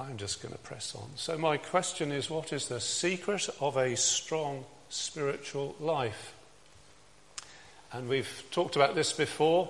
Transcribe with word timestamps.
I'm 0.00 0.16
just 0.16 0.40
going 0.40 0.52
to 0.52 0.58
press 0.60 0.94
on. 0.94 1.10
So, 1.16 1.36
my 1.36 1.58
question 1.58 2.10
is 2.10 2.30
what 2.30 2.54
is 2.54 2.68
the 2.68 2.80
secret 2.80 3.50
of 3.60 3.76
a 3.76 3.96
strong 3.96 4.64
spiritual 4.88 5.76
life? 5.78 6.34
And 7.92 8.08
we've 8.08 8.44
talked 8.50 8.76
about 8.76 8.94
this 8.94 9.12
before. 9.12 9.68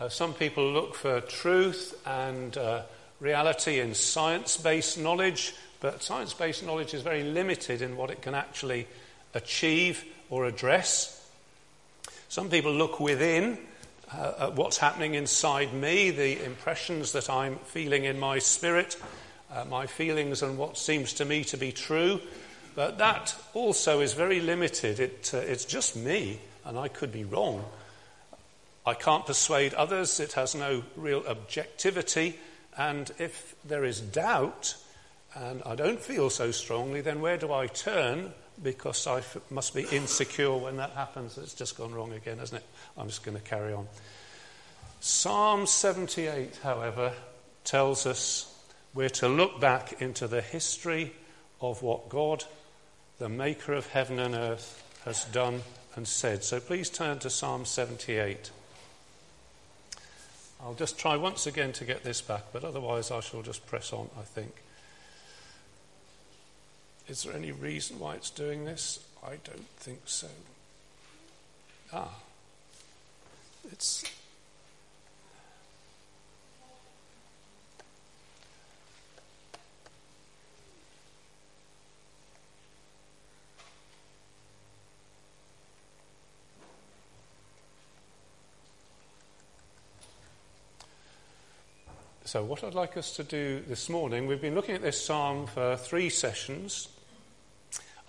Uh, 0.00 0.08
some 0.08 0.32
people 0.32 0.72
look 0.72 0.94
for 0.94 1.20
truth 1.20 1.94
and 2.06 2.56
uh, 2.56 2.82
reality 3.20 3.80
in 3.80 3.94
science 3.94 4.56
based 4.56 4.98
knowledge, 4.98 5.54
but 5.80 6.02
science 6.02 6.32
based 6.32 6.64
knowledge 6.64 6.94
is 6.94 7.02
very 7.02 7.22
limited 7.22 7.82
in 7.82 7.98
what 7.98 8.10
it 8.10 8.22
can 8.22 8.34
actually 8.34 8.86
achieve 9.34 10.04
or 10.30 10.46
address. 10.46 11.30
Some 12.30 12.48
people 12.48 12.72
look 12.72 12.98
within 12.98 13.58
uh, 14.10 14.32
at 14.38 14.54
what's 14.54 14.78
happening 14.78 15.14
inside 15.14 15.74
me, 15.74 16.10
the 16.12 16.42
impressions 16.46 17.12
that 17.12 17.28
I'm 17.28 17.56
feeling 17.56 18.04
in 18.04 18.18
my 18.18 18.38
spirit, 18.38 18.96
uh, 19.56 19.64
my 19.64 19.86
feelings, 19.86 20.42
and 20.42 20.58
what 20.58 20.76
seems 20.76 21.14
to 21.14 21.24
me 21.24 21.44
to 21.44 21.56
be 21.56 21.72
true. 21.72 22.20
But 22.74 22.98
that 22.98 23.34
also 23.54 24.00
is 24.00 24.12
very 24.12 24.40
limited. 24.40 25.00
It, 25.00 25.30
uh, 25.32 25.38
it's 25.38 25.64
just 25.64 25.96
me, 25.96 26.40
and 26.64 26.78
I 26.78 26.88
could 26.88 27.10
be 27.10 27.24
wrong. 27.24 27.64
I 28.84 28.94
can't 28.94 29.24
persuade 29.24 29.72
others. 29.74 30.20
It 30.20 30.34
has 30.34 30.54
no 30.54 30.84
real 30.94 31.24
objectivity. 31.26 32.38
And 32.76 33.10
if 33.18 33.54
there 33.64 33.84
is 33.84 34.00
doubt, 34.00 34.76
and 35.34 35.62
I 35.64 35.74
don't 35.74 36.00
feel 36.00 36.28
so 36.28 36.50
strongly, 36.50 37.00
then 37.00 37.20
where 37.20 37.38
do 37.38 37.52
I 37.52 37.66
turn? 37.66 38.32
Because 38.62 39.06
I 39.06 39.18
f- 39.18 39.38
must 39.50 39.74
be 39.74 39.86
insecure 39.90 40.54
when 40.54 40.76
that 40.76 40.90
happens. 40.90 41.38
It's 41.38 41.54
just 41.54 41.78
gone 41.78 41.94
wrong 41.94 42.12
again, 42.12 42.38
hasn't 42.38 42.60
it? 42.60 42.68
I'm 42.96 43.08
just 43.08 43.24
going 43.24 43.36
to 43.36 43.42
carry 43.42 43.72
on. 43.72 43.88
Psalm 45.00 45.66
78, 45.66 46.60
however, 46.62 47.12
tells 47.64 48.06
us 48.06 48.55
we're 48.96 49.10
to 49.10 49.28
look 49.28 49.60
back 49.60 50.00
into 50.00 50.26
the 50.26 50.40
history 50.40 51.12
of 51.60 51.82
what 51.82 52.08
God, 52.08 52.44
the 53.18 53.28
maker 53.28 53.74
of 53.74 53.86
heaven 53.88 54.18
and 54.18 54.34
earth, 54.34 54.82
has 55.04 55.26
done 55.26 55.60
and 55.94 56.08
said. 56.08 56.42
So 56.42 56.58
please 56.58 56.88
turn 56.88 57.18
to 57.18 57.28
Psalm 57.28 57.66
78. 57.66 58.50
I'll 60.62 60.74
just 60.74 60.98
try 60.98 61.14
once 61.16 61.46
again 61.46 61.72
to 61.74 61.84
get 61.84 62.04
this 62.04 62.22
back, 62.22 62.44
but 62.54 62.64
otherwise 62.64 63.10
I 63.10 63.20
shall 63.20 63.42
just 63.42 63.66
press 63.66 63.92
on, 63.92 64.08
I 64.18 64.22
think. 64.22 64.54
Is 67.06 67.22
there 67.22 67.34
any 67.34 67.52
reason 67.52 68.00
why 68.00 68.14
it's 68.14 68.30
doing 68.30 68.64
this? 68.64 69.04
I 69.22 69.36
don't 69.44 69.68
think 69.76 70.00
so. 70.06 70.28
Ah, 71.92 72.14
it's 73.70 74.04
So, 92.36 92.44
what 92.44 92.62
I'd 92.62 92.74
like 92.74 92.98
us 92.98 93.16
to 93.16 93.24
do 93.24 93.62
this 93.66 93.88
morning, 93.88 94.26
we've 94.26 94.42
been 94.42 94.54
looking 94.54 94.74
at 94.74 94.82
this 94.82 95.02
psalm 95.02 95.46
for 95.46 95.74
three 95.74 96.10
sessions. 96.10 96.88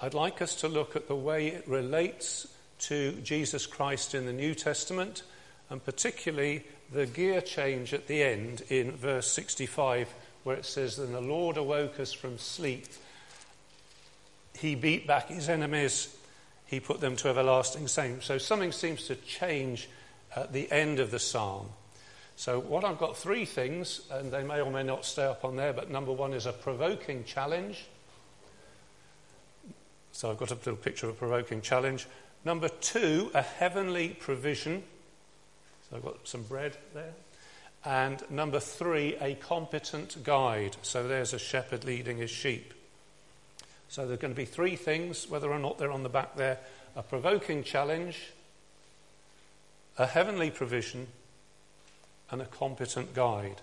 I'd 0.01 0.13
like 0.13 0.41
us 0.41 0.53
to 0.55 0.67
look 0.67 0.97
at 0.97 1.07
the 1.07 1.15
way 1.15 1.47
it 1.47 1.65
relates 1.65 2.45
to 2.79 3.13
Jesus 3.23 3.65
Christ 3.65 4.13
in 4.13 4.25
the 4.25 4.33
New 4.33 4.53
Testament, 4.53 5.23
and 5.69 5.81
particularly 5.81 6.65
the 6.91 7.05
gear 7.05 7.39
change 7.39 7.93
at 7.93 8.07
the 8.07 8.21
end 8.21 8.63
in 8.67 8.91
verse 8.91 9.31
65, 9.31 10.13
where 10.43 10.57
it 10.57 10.65
says, 10.65 10.97
Then 10.97 11.13
the 11.13 11.21
Lord 11.21 11.55
awoke 11.55 11.97
us 11.97 12.11
from 12.11 12.37
sleep. 12.37 12.87
He 14.59 14.75
beat 14.75 15.07
back 15.07 15.29
his 15.29 15.47
enemies, 15.47 16.13
he 16.65 16.81
put 16.81 16.99
them 16.99 17.15
to 17.15 17.29
everlasting 17.29 17.87
shame. 17.87 18.21
So, 18.21 18.37
something 18.37 18.73
seems 18.73 19.07
to 19.07 19.15
change 19.15 19.87
at 20.35 20.51
the 20.51 20.69
end 20.69 20.99
of 20.99 21.11
the 21.11 21.19
psalm. 21.19 21.69
So, 22.37 22.59
what 22.59 22.85
I've 22.85 22.99
got 22.99 23.17
three 23.17 23.45
things, 23.45 24.01
and 24.11 24.31
they 24.31 24.43
may 24.43 24.61
or 24.61 24.69
may 24.69 24.83
not 24.83 25.05
stay 25.05 25.25
up 25.25 25.43
on 25.43 25.55
there, 25.55 25.73
but 25.73 25.89
number 25.89 26.11
one 26.11 26.33
is 26.33 26.45
a 26.45 26.53
provoking 26.53 27.23
challenge. 27.23 27.87
So, 30.11 30.29
I've 30.29 30.37
got 30.37 30.51
a 30.51 30.53
little 30.53 30.75
picture 30.75 31.09
of 31.09 31.15
a 31.15 31.17
provoking 31.17 31.61
challenge. 31.61 32.05
Number 32.45 32.69
two, 32.69 33.31
a 33.33 33.41
heavenly 33.41 34.09
provision. 34.09 34.83
So, 35.89 35.97
I've 35.97 36.03
got 36.05 36.27
some 36.27 36.43
bread 36.43 36.77
there. 36.93 37.13
And 37.83 38.21
number 38.29 38.59
three, 38.59 39.15
a 39.19 39.33
competent 39.33 40.23
guide. 40.23 40.77
So, 40.83 41.07
there's 41.07 41.33
a 41.33 41.39
shepherd 41.39 41.85
leading 41.85 42.17
his 42.17 42.29
sheep. 42.29 42.71
So, 43.89 44.05
there 44.05 44.13
are 44.13 44.17
going 44.17 44.35
to 44.35 44.39
be 44.39 44.45
three 44.45 44.75
things, 44.75 45.27
whether 45.27 45.51
or 45.51 45.57
not 45.57 45.79
they're 45.79 45.91
on 45.91 46.03
the 46.03 46.09
back 46.09 46.35
there 46.35 46.59
a 46.95 47.01
provoking 47.01 47.63
challenge, 47.63 48.31
a 49.97 50.05
heavenly 50.05 50.51
provision, 50.51 51.07
and 52.31 52.41
a 52.41 52.45
competent 52.45 53.13
guide. 53.13 53.61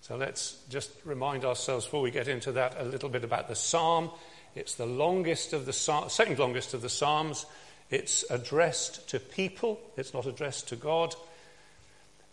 So 0.00 0.16
let's 0.16 0.58
just 0.68 0.90
remind 1.04 1.44
ourselves 1.44 1.84
before 1.84 2.02
we 2.02 2.10
get 2.10 2.28
into 2.28 2.52
that 2.52 2.76
a 2.78 2.84
little 2.84 3.08
bit 3.08 3.24
about 3.24 3.48
the 3.48 3.56
psalm. 3.56 4.10
It's 4.54 4.74
the 4.74 4.86
longest 4.86 5.52
of 5.52 5.66
the 5.66 5.72
second 5.72 6.38
longest 6.38 6.74
of 6.74 6.82
the 6.82 6.88
psalms. 6.88 7.44
It's 7.90 8.24
addressed 8.30 9.08
to 9.10 9.20
people. 9.20 9.80
It's 9.96 10.14
not 10.14 10.26
addressed 10.26 10.68
to 10.68 10.76
God. 10.76 11.14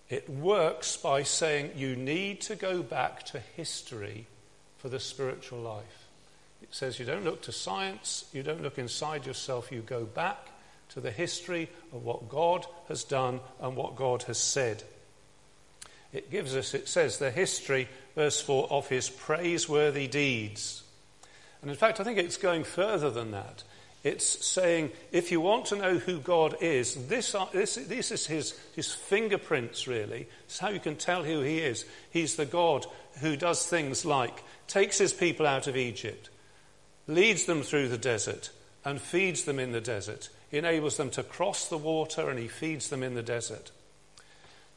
It 0.09 0.29
works 0.29 0.97
by 0.97 1.23
saying 1.23 1.71
you 1.75 1.95
need 1.95 2.41
to 2.41 2.55
go 2.55 2.83
back 2.83 3.23
to 3.27 3.39
history 3.39 4.27
for 4.77 4.89
the 4.89 4.99
spiritual 4.99 5.59
life. 5.59 6.07
It 6.61 6.73
says 6.73 6.99
you 6.99 7.05
don't 7.05 7.23
look 7.25 7.41
to 7.43 7.51
science, 7.51 8.25
you 8.33 8.43
don't 8.43 8.61
look 8.61 8.77
inside 8.77 9.25
yourself, 9.25 9.71
you 9.71 9.81
go 9.81 10.05
back 10.05 10.37
to 10.89 11.01
the 11.01 11.11
history 11.11 11.69
of 11.91 12.03
what 12.03 12.29
God 12.29 12.65
has 12.87 13.03
done 13.03 13.39
and 13.59 13.75
what 13.75 13.95
God 13.95 14.23
has 14.23 14.37
said 14.37 14.83
it 16.13 16.31
gives 16.31 16.55
us, 16.55 16.73
it 16.73 16.87
says, 16.87 17.17
the 17.17 17.31
history, 17.31 17.89
verse 18.15 18.39
4, 18.39 18.71
of 18.71 18.87
his 18.87 19.09
praiseworthy 19.09 20.07
deeds. 20.07 20.83
And 21.61 21.71
in 21.71 21.77
fact, 21.77 21.99
I 21.99 22.03
think 22.03 22.19
it's 22.19 22.37
going 22.37 22.63
further 22.63 23.09
than 23.09 23.31
that. 23.31 23.63
It's 24.03 24.45
saying, 24.45 24.91
if 25.13 25.31
you 25.31 25.39
want 25.39 25.67
to 25.67 25.77
know 25.77 25.97
who 25.97 26.19
God 26.19 26.57
is, 26.59 27.07
this, 27.07 27.33
uh, 27.33 27.45
this, 27.53 27.75
this 27.75 28.11
is 28.11 28.27
his, 28.27 28.59
his 28.75 28.93
fingerprints, 28.93 29.87
really. 29.87 30.27
It's 30.43 30.59
how 30.59 30.69
you 30.69 30.81
can 30.81 30.97
tell 30.97 31.23
who 31.23 31.39
he 31.39 31.59
is. 31.59 31.85
He's 32.11 32.35
the 32.35 32.45
God 32.45 32.85
who 33.21 33.37
does 33.37 33.65
things 33.65 34.03
like 34.05 34.43
takes 34.67 34.97
his 34.97 35.13
people 35.13 35.47
out 35.47 35.67
of 35.67 35.77
Egypt, 35.77 36.29
leads 37.07 37.45
them 37.45 37.61
through 37.61 37.87
the 37.87 37.97
desert, 37.97 38.51
and 38.83 38.99
feeds 38.99 39.45
them 39.45 39.57
in 39.57 39.71
the 39.71 39.81
desert. 39.81 40.29
He 40.51 40.57
enables 40.57 40.97
them 40.97 41.09
to 41.11 41.23
cross 41.23 41.69
the 41.69 41.77
water, 41.77 42.29
and 42.29 42.37
he 42.37 42.49
feeds 42.49 42.89
them 42.89 43.03
in 43.03 43.15
the 43.15 43.23
desert. 43.23 43.71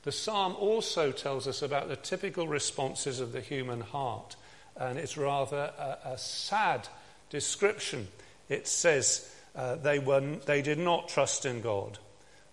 The 0.06 0.12
psalm 0.12 0.54
also 0.60 1.10
tells 1.10 1.48
us 1.48 1.62
about 1.62 1.88
the 1.88 1.96
typical 1.96 2.46
responses 2.46 3.18
of 3.18 3.32
the 3.32 3.40
human 3.40 3.80
heart, 3.80 4.36
and 4.76 5.00
it's 5.00 5.16
rather 5.16 5.72
a, 5.76 6.10
a 6.10 6.16
sad 6.16 6.86
description. 7.28 8.06
It 8.48 8.68
says 8.68 9.28
uh, 9.56 9.74
they, 9.74 9.98
were, 9.98 10.20
they 10.20 10.62
did 10.62 10.78
not 10.78 11.08
trust 11.08 11.44
in 11.44 11.60
God, 11.60 11.98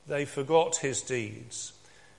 they 0.07 0.25
forgot 0.25 0.77
his 0.77 1.03
deeds. 1.03 1.73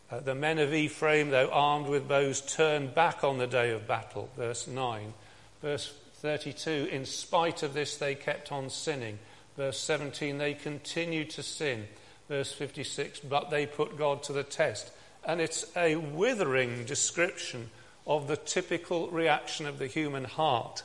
Uh, 0.08 0.20
the 0.20 0.36
men 0.36 0.60
of 0.60 0.72
Ephraim, 0.72 1.30
though 1.30 1.50
armed 1.50 1.88
with 1.88 2.06
bows, 2.06 2.40
turned 2.40 2.94
back 2.94 3.24
on 3.24 3.38
the 3.38 3.48
day 3.48 3.72
of 3.72 3.88
battle. 3.88 4.30
Verse 4.36 4.68
9. 4.68 5.14
Verse 5.60 5.92
32 6.18 6.90
In 6.92 7.04
spite 7.04 7.64
of 7.64 7.74
this, 7.74 7.96
they 7.96 8.14
kept 8.14 8.52
on 8.52 8.70
sinning. 8.70 9.18
Verse 9.56 9.80
17 9.80 10.38
They 10.38 10.54
continued 10.54 11.30
to 11.30 11.42
sin. 11.42 11.88
Verse 12.28 12.52
56 12.52 13.18
But 13.18 13.50
they 13.50 13.66
put 13.66 13.98
God 13.98 14.22
to 14.22 14.32
the 14.32 14.44
test 14.44 14.92
and 15.26 15.40
it's 15.40 15.64
a 15.76 15.96
withering 15.96 16.84
description 16.84 17.70
of 18.06 18.28
the 18.28 18.36
typical 18.36 19.08
reaction 19.08 19.66
of 19.66 19.78
the 19.78 19.86
human 19.86 20.24
heart. 20.24 20.82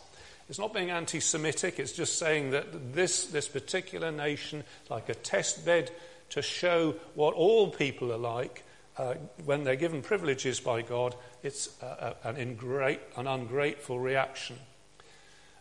It's 0.49 0.59
not 0.59 0.73
being 0.73 0.89
anti 0.89 1.19
Semitic, 1.19 1.79
it's 1.79 1.91
just 1.91 2.17
saying 2.17 2.51
that 2.51 2.93
this, 2.93 3.25
this 3.25 3.47
particular 3.47 4.11
nation, 4.11 4.63
like 4.89 5.09
a 5.09 5.15
test 5.15 5.65
bed 5.65 5.91
to 6.31 6.41
show 6.41 6.95
what 7.15 7.33
all 7.35 7.69
people 7.69 8.11
are 8.11 8.17
like 8.17 8.63
uh, 8.97 9.15
when 9.45 9.63
they're 9.63 9.75
given 9.75 10.01
privileges 10.01 10.59
by 10.59 10.81
God, 10.81 11.15
it's 11.41 11.81
uh, 11.81 12.13
an, 12.23 12.37
ingrate, 12.37 12.99
an 13.15 13.27
ungrateful 13.27 13.99
reaction. 13.99 14.57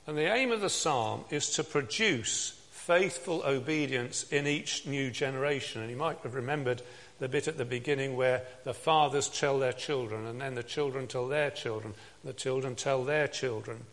And 0.06 0.17
the 0.17 0.32
aim 0.32 0.50
of 0.50 0.61
the 0.61 0.70
psalm 0.70 1.25
is 1.31 1.50
to 1.50 1.64
produce 1.64 2.58
faithful 2.70 3.43
obedience 3.44 4.25
in 4.25 4.47
each 4.47 4.87
new 4.87 5.11
generation. 5.11 5.82
And 5.82 5.91
you 5.91 5.97
might 5.97 6.19
have 6.20 6.35
remembered 6.35 6.82
the 7.19 7.29
bit 7.29 7.49
at 7.49 7.59
the 7.59 7.65
beginning 7.65 8.17
where 8.17 8.43
the 8.65 8.75
fathers 8.75 9.29
tell 9.29 9.59
their 9.59 9.73
children, 9.73 10.26
and 10.26 10.41
then 10.41 10.55
the 10.55 10.62
children 10.62 11.06
tell 11.06 11.29
their 11.29 11.50
children, 11.50 11.94
the 12.25 12.32
children 12.32 12.75
tell 12.75 13.05
their 13.05 13.29
children. 13.29 13.85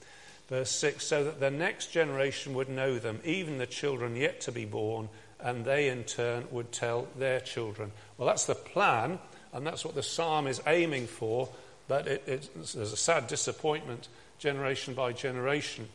Verse 0.48 0.70
6 0.70 1.04
so 1.04 1.24
that 1.24 1.40
the 1.40 1.50
next 1.50 1.92
generation 1.92 2.54
would 2.54 2.70
know 2.70 3.00
them, 3.00 3.20
even 3.24 3.58
the 3.58 3.66
children 3.66 4.16
yet 4.16 4.42
to 4.42 4.52
be 4.52 4.66
born, 4.66 5.10
and 5.40 5.66
they 5.66 5.90
in 5.90 6.04
turn 6.04 6.46
would 6.52 6.72
tell 6.72 7.08
their 7.18 7.40
children. 7.40 7.92
Well, 8.18 8.28
that's 8.28 8.46
the 8.46 8.56
plan, 8.56 9.20
and 9.54 9.66
that's 9.66 9.84
what 9.84 9.96
the 9.96 10.04
psalm 10.04 10.48
is 10.48 10.62
aiming 10.68 11.08
for, 11.08 11.50
but 11.88 12.08
it, 12.08 12.24
it, 12.28 12.50
there's 12.56 12.94
a 12.94 12.98
sad 12.98 13.28
disappointment 13.28 14.08
generation 14.38 14.94
by 14.94 15.14
generation. 15.14 15.88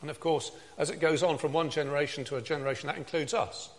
And 0.00 0.10
of 0.10 0.18
course, 0.18 0.50
as 0.76 0.90
it 0.90 0.98
goes 0.98 1.22
on 1.22 1.38
from 1.38 1.52
one 1.52 1.70
generation 1.70 2.24
to 2.24 2.36
a 2.36 2.42
generation, 2.42 2.88
that 2.88 2.96
includes 2.96 3.32
us. 3.34 3.70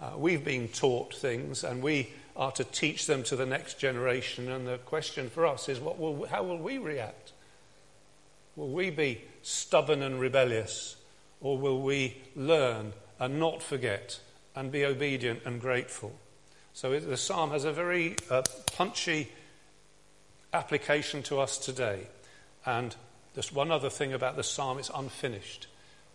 Uh, 0.00 0.12
we've 0.16 0.44
been 0.44 0.68
taught 0.68 1.14
things 1.14 1.62
and 1.62 1.82
we 1.82 2.08
are 2.34 2.52
to 2.52 2.64
teach 2.64 3.06
them 3.06 3.22
to 3.22 3.36
the 3.36 3.44
next 3.44 3.78
generation. 3.78 4.50
And 4.50 4.66
the 4.66 4.78
question 4.78 5.28
for 5.28 5.44
us 5.44 5.68
is 5.68 5.78
what 5.78 5.98
will, 5.98 6.26
how 6.26 6.42
will 6.42 6.58
we 6.58 6.78
react? 6.78 7.32
Will 8.56 8.70
we 8.70 8.90
be 8.90 9.22
stubborn 9.42 10.02
and 10.02 10.18
rebellious? 10.18 10.96
Or 11.40 11.58
will 11.58 11.80
we 11.80 12.16
learn 12.34 12.92
and 13.18 13.38
not 13.38 13.62
forget 13.62 14.20
and 14.56 14.72
be 14.72 14.84
obedient 14.84 15.40
and 15.44 15.60
grateful? 15.60 16.14
So 16.72 16.98
the 16.98 17.16
psalm 17.16 17.50
has 17.50 17.64
a 17.64 17.72
very 17.72 18.16
uh, 18.30 18.42
punchy 18.74 19.30
application 20.52 21.22
to 21.24 21.40
us 21.40 21.58
today. 21.58 22.06
And 22.64 22.94
there's 23.34 23.52
one 23.52 23.70
other 23.70 23.90
thing 23.90 24.12
about 24.12 24.36
the 24.36 24.42
psalm, 24.42 24.78
it's 24.78 24.90
unfinished. 24.94 25.66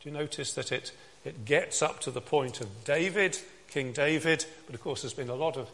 Do 0.02 0.10
you 0.10 0.16
notice 0.16 0.54
that 0.54 0.72
it, 0.72 0.92
it 1.24 1.46
gets 1.46 1.82
up 1.82 2.00
to 2.02 2.12
the 2.12 2.22
point 2.22 2.62
of 2.62 2.84
David, 2.84 3.40
King 3.76 3.92
David, 3.92 4.46
but 4.68 4.74
of 4.74 4.80
course 4.80 5.02
there's 5.02 5.14
been 5.14 5.28
a 5.28 5.36
lot 5.36 5.58
of 5.58 5.70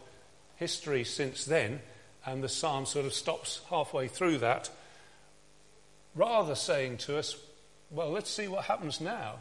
history 0.55 1.03
since 1.03 1.45
then, 1.45 1.81
and 2.25 2.43
the 2.43 2.49
psalm 2.49 2.87
sort 2.87 3.05
of 3.05 3.13
stops 3.13 3.61
halfway 3.69 4.07
through 4.07 4.39
that, 4.39 4.71
rather 6.15 6.55
saying 6.55 6.97
to 6.97 7.15
us, 7.19 7.35
well, 7.91 8.09
let's 8.09 8.31
see 8.31 8.47
what 8.47 8.65
happens 8.65 9.01
now. 9.01 9.35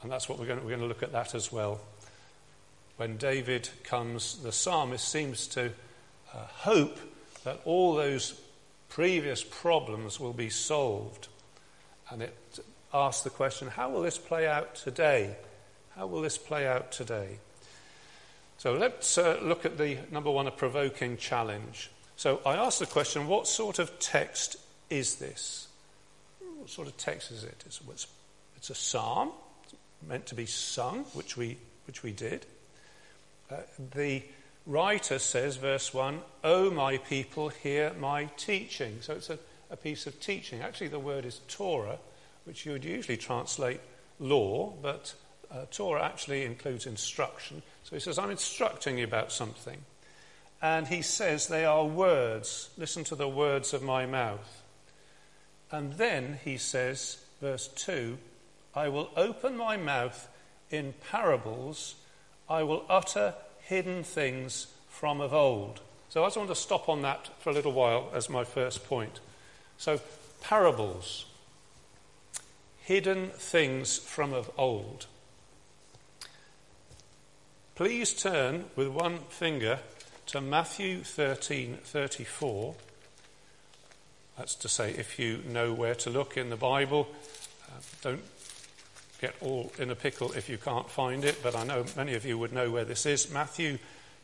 And 0.00 0.10
that's 0.10 0.30
what 0.30 0.38
we're 0.38 0.46
going 0.46 0.60
to, 0.60 0.64
we're 0.64 0.70
going 0.70 0.80
to 0.80 0.86
look 0.86 1.02
at 1.02 1.12
that 1.12 1.34
as 1.34 1.52
well. 1.52 1.78
When 2.96 3.18
David 3.18 3.68
comes, 3.84 4.42
the 4.42 4.50
psalmist 4.50 5.06
seems 5.06 5.46
to 5.48 5.66
uh, 6.32 6.46
hope 6.46 6.98
that 7.44 7.60
all 7.66 7.96
those 7.96 8.40
previous 8.88 9.44
problems 9.44 10.18
will 10.18 10.32
be 10.32 10.48
solved. 10.48 11.28
And 12.08 12.22
it 12.22 12.34
asks 12.94 13.24
the 13.24 13.30
question 13.30 13.68
how 13.68 13.90
will 13.90 14.00
this 14.00 14.16
play 14.16 14.48
out 14.48 14.74
today? 14.74 15.36
How 15.98 16.06
will 16.06 16.20
this 16.20 16.38
play 16.38 16.64
out 16.64 16.92
today? 16.92 17.40
So 18.58 18.74
let's 18.74 19.18
uh, 19.18 19.40
look 19.42 19.64
at 19.64 19.78
the 19.78 19.98
number 20.12 20.30
one, 20.30 20.46
a 20.46 20.52
provoking 20.52 21.16
challenge. 21.16 21.90
So 22.14 22.40
I 22.46 22.54
ask 22.54 22.78
the 22.78 22.86
question 22.86 23.26
what 23.26 23.48
sort 23.48 23.80
of 23.80 23.98
text 23.98 24.58
is 24.90 25.16
this? 25.16 25.66
What 26.56 26.70
sort 26.70 26.86
of 26.86 26.96
text 26.98 27.32
is 27.32 27.42
it? 27.42 27.64
It's, 27.66 27.80
it's, 27.90 28.06
it's 28.56 28.70
a 28.70 28.76
psalm, 28.76 29.32
it's 29.64 29.74
meant 30.06 30.26
to 30.26 30.36
be 30.36 30.46
sung, 30.46 31.02
which 31.14 31.36
we, 31.36 31.56
which 31.88 32.04
we 32.04 32.12
did. 32.12 32.46
Uh, 33.50 33.56
the 33.92 34.22
writer 34.66 35.18
says, 35.18 35.56
verse 35.56 35.92
1, 35.92 36.20
O 36.44 36.70
my 36.70 36.98
people, 36.98 37.48
hear 37.48 37.92
my 37.98 38.26
teaching. 38.36 38.98
So 39.00 39.14
it's 39.14 39.30
a, 39.30 39.38
a 39.68 39.76
piece 39.76 40.06
of 40.06 40.20
teaching. 40.20 40.60
Actually, 40.60 40.88
the 40.88 41.00
word 41.00 41.24
is 41.24 41.40
Torah, 41.48 41.98
which 42.44 42.64
you 42.64 42.70
would 42.70 42.84
usually 42.84 43.16
translate 43.16 43.80
law, 44.20 44.72
but 44.80 45.14
uh, 45.50 45.64
Torah 45.70 46.04
actually 46.04 46.44
includes 46.44 46.86
instruction. 46.86 47.62
So 47.84 47.96
he 47.96 48.00
says, 48.00 48.18
I'm 48.18 48.30
instructing 48.30 48.98
you 48.98 49.04
about 49.04 49.32
something. 49.32 49.78
And 50.60 50.88
he 50.88 51.02
says, 51.02 51.46
they 51.46 51.64
are 51.64 51.84
words. 51.84 52.70
Listen 52.76 53.04
to 53.04 53.14
the 53.14 53.28
words 53.28 53.72
of 53.72 53.82
my 53.82 54.06
mouth. 54.06 54.62
And 55.70 55.94
then 55.94 56.38
he 56.44 56.56
says, 56.56 57.18
verse 57.40 57.68
2, 57.68 58.18
I 58.74 58.88
will 58.88 59.10
open 59.16 59.56
my 59.56 59.76
mouth 59.76 60.28
in 60.70 60.94
parables, 61.10 61.94
I 62.48 62.62
will 62.62 62.84
utter 62.88 63.34
hidden 63.60 64.02
things 64.02 64.68
from 64.88 65.20
of 65.20 65.32
old. 65.32 65.80
So 66.08 66.22
I 66.22 66.26
just 66.26 66.36
want 66.36 66.48
to 66.48 66.54
stop 66.54 66.88
on 66.88 67.02
that 67.02 67.30
for 67.40 67.50
a 67.50 67.52
little 67.52 67.72
while 67.72 68.10
as 68.14 68.30
my 68.30 68.44
first 68.44 68.86
point. 68.86 69.20
So, 69.76 70.00
parables, 70.40 71.26
hidden 72.78 73.28
things 73.28 73.98
from 73.98 74.32
of 74.32 74.50
old. 74.56 75.06
Please 77.78 78.12
turn 78.12 78.64
with 78.74 78.88
one 78.88 79.18
finger 79.28 79.78
to 80.26 80.40
Matthew 80.40 81.02
13:34. 81.04 82.74
That's 84.36 84.56
to 84.56 84.68
say, 84.68 84.90
if 84.94 85.20
you 85.20 85.44
know 85.46 85.72
where 85.72 85.94
to 85.94 86.10
look 86.10 86.36
in 86.36 86.50
the 86.50 86.56
Bible, 86.56 87.06
uh, 87.68 87.80
don't 88.02 88.24
get 89.20 89.36
all 89.40 89.70
in 89.78 89.92
a 89.92 89.94
pickle 89.94 90.32
if 90.32 90.48
you 90.48 90.58
can't 90.58 90.90
find 90.90 91.24
it, 91.24 91.40
but 91.40 91.54
I 91.54 91.62
know 91.62 91.84
many 91.96 92.14
of 92.14 92.24
you 92.24 92.36
would 92.36 92.52
know 92.52 92.68
where 92.68 92.84
this 92.84 93.06
is. 93.06 93.30
Matthew 93.30 93.78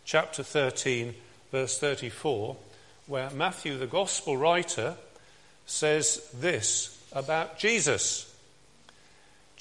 chapter 0.05 0.43
13, 0.43 1.15
verse 1.53 1.79
34, 1.79 2.57
where 3.07 3.31
Matthew, 3.31 3.79
the 3.79 3.87
gospel 3.87 4.37
writer, 4.37 4.97
says 5.65 6.29
this 6.35 7.01
about 7.13 7.61
Jesus. 7.61 8.34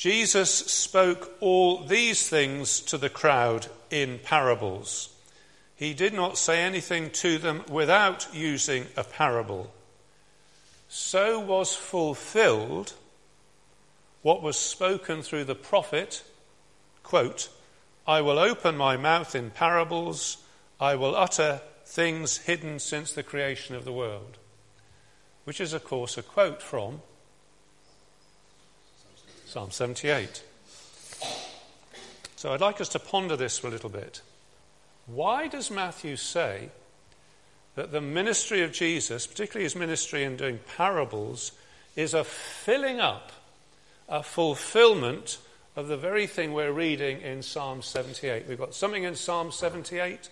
Jesus 0.03 0.51
spoke 0.51 1.31
all 1.39 1.77
these 1.77 2.27
things 2.27 2.81
to 2.81 2.97
the 2.97 3.09
crowd 3.09 3.67
in 3.89 4.19
parables. 4.19 5.15
He 5.77 5.93
did 5.93 6.13
not 6.13 6.37
say 6.37 6.61
anything 6.61 7.09
to 7.11 7.37
them 7.37 7.63
without 7.69 8.27
using 8.33 8.87
a 8.97 9.05
parable. 9.05 9.73
So 10.89 11.39
was 11.39 11.73
fulfilled 11.73 12.91
what 14.23 14.41
was 14.41 14.57
spoken 14.57 15.21
through 15.21 15.45
the 15.45 15.55
prophet, 15.55 16.21
quote, 17.03 17.47
I 18.05 18.19
will 18.19 18.39
open 18.39 18.75
my 18.75 18.97
mouth 18.97 19.35
in 19.35 19.51
parables, 19.51 20.35
I 20.81 20.95
will 20.95 21.15
utter 21.15 21.61
things 21.85 22.39
hidden 22.39 22.79
since 22.79 23.13
the 23.13 23.23
creation 23.23 23.73
of 23.73 23.85
the 23.85 23.93
world. 23.93 24.37
Which 25.45 25.61
is, 25.61 25.71
of 25.71 25.85
course, 25.85 26.17
a 26.17 26.23
quote 26.23 26.61
from 26.61 26.99
Psalm 29.53 29.69
78. 29.69 30.41
So 32.37 32.51
I'd 32.51 32.59
like 32.59 32.81
us 32.81 32.89
to 32.89 32.97
ponder 32.97 33.35
this 33.35 33.59
for 33.59 33.67
a 33.67 33.69
little 33.69 33.91
bit. 33.91 34.21
Why 35.05 35.47
does 35.47 35.69
Matthew 35.69 36.15
say 36.15 36.69
that 37.75 37.91
the 37.91 38.01
ministry 38.01 38.63
of 38.63 38.71
Jesus, 38.71 39.27
particularly 39.27 39.65
his 39.65 39.75
ministry 39.75 40.23
in 40.23 40.37
doing 40.37 40.59
parables, 40.75 41.51
is 41.95 42.15
a 42.15 42.23
filling 42.23 42.99
up 42.99 43.31
a 44.09 44.23
fulfillment 44.23 45.37
of 45.75 45.87
the 45.87 45.97
very 45.97 46.25
thing 46.25 46.53
we're 46.53 46.71
reading 46.71 47.21
in 47.21 47.43
Psalm 47.43 47.83
78. 47.83 48.47
We've 48.47 48.57
got 48.57 48.73
something 48.73 49.03
in 49.03 49.13
Psalm 49.15 49.51
78, 49.51 50.31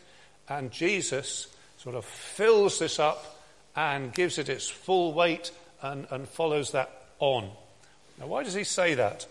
and 0.50 0.72
Jesus 0.72 1.46
sort 1.78 1.94
of 1.94 2.06
fills 2.06 2.80
this 2.80 2.98
up 2.98 3.40
and 3.76 4.12
gives 4.16 4.40
it 4.40 4.50
its 4.50 4.68
full 4.68 5.14
weight 5.14 5.52
and, 5.84 6.08
and 6.10 6.28
follows 6.28 6.72
that 6.72 7.06
on. 7.20 7.52
Now, 8.22 8.28
why 8.28 8.44
does 8.44 8.54
he 8.54 8.64
say 8.64 8.94
that? 8.94 9.26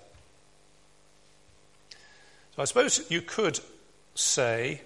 So 2.56 2.62
I 2.62 2.64
suppose 2.64 3.08
you 3.08 3.22
could 3.22 3.60
say, 4.16 4.82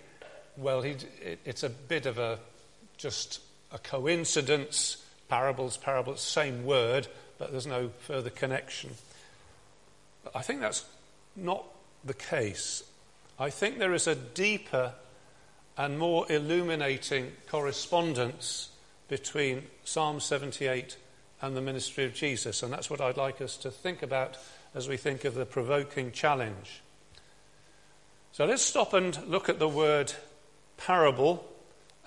well, 0.58 0.82
it, 0.82 1.06
it's 1.46 1.62
a 1.62 1.70
bit 1.70 2.04
of 2.04 2.18
a 2.18 2.38
just 2.98 3.40
a 3.72 3.78
coincidence. 3.78 4.98
Parables, 5.30 5.78
parables, 5.78 6.20
same 6.20 6.66
word, 6.66 7.08
but 7.38 7.50
there's 7.50 7.66
no 7.66 7.92
further 8.00 8.28
connection. 8.28 8.90
I 10.34 10.42
think 10.42 10.60
that's 10.60 10.84
not 11.34 11.64
the 12.04 12.12
case. 12.12 12.82
I 13.38 13.48
think 13.48 13.78
there 13.78 13.94
is 13.94 14.06
a 14.06 14.14
deeper 14.14 14.92
and 15.78 15.98
more 15.98 16.30
illuminating 16.30 17.32
correspondence 17.48 18.68
between 19.08 19.64
Psalm 19.84 20.20
78 20.20 20.98
and 21.44 21.54
the 21.54 21.60
ministry 21.60 22.04
of 22.04 22.14
Jesus, 22.14 22.62
and 22.62 22.72
that's 22.72 22.88
what 22.88 23.02
I'd 23.02 23.18
like 23.18 23.42
us 23.42 23.58
to 23.58 23.70
think 23.70 24.02
about 24.02 24.38
as 24.74 24.88
we 24.88 24.96
think 24.96 25.26
of 25.26 25.34
the 25.34 25.44
provoking 25.44 26.10
challenge. 26.10 26.80
So 28.32 28.46
let's 28.46 28.62
stop 28.62 28.94
and 28.94 29.18
look 29.26 29.50
at 29.50 29.58
the 29.58 29.68
word 29.68 30.14
parable 30.78 31.46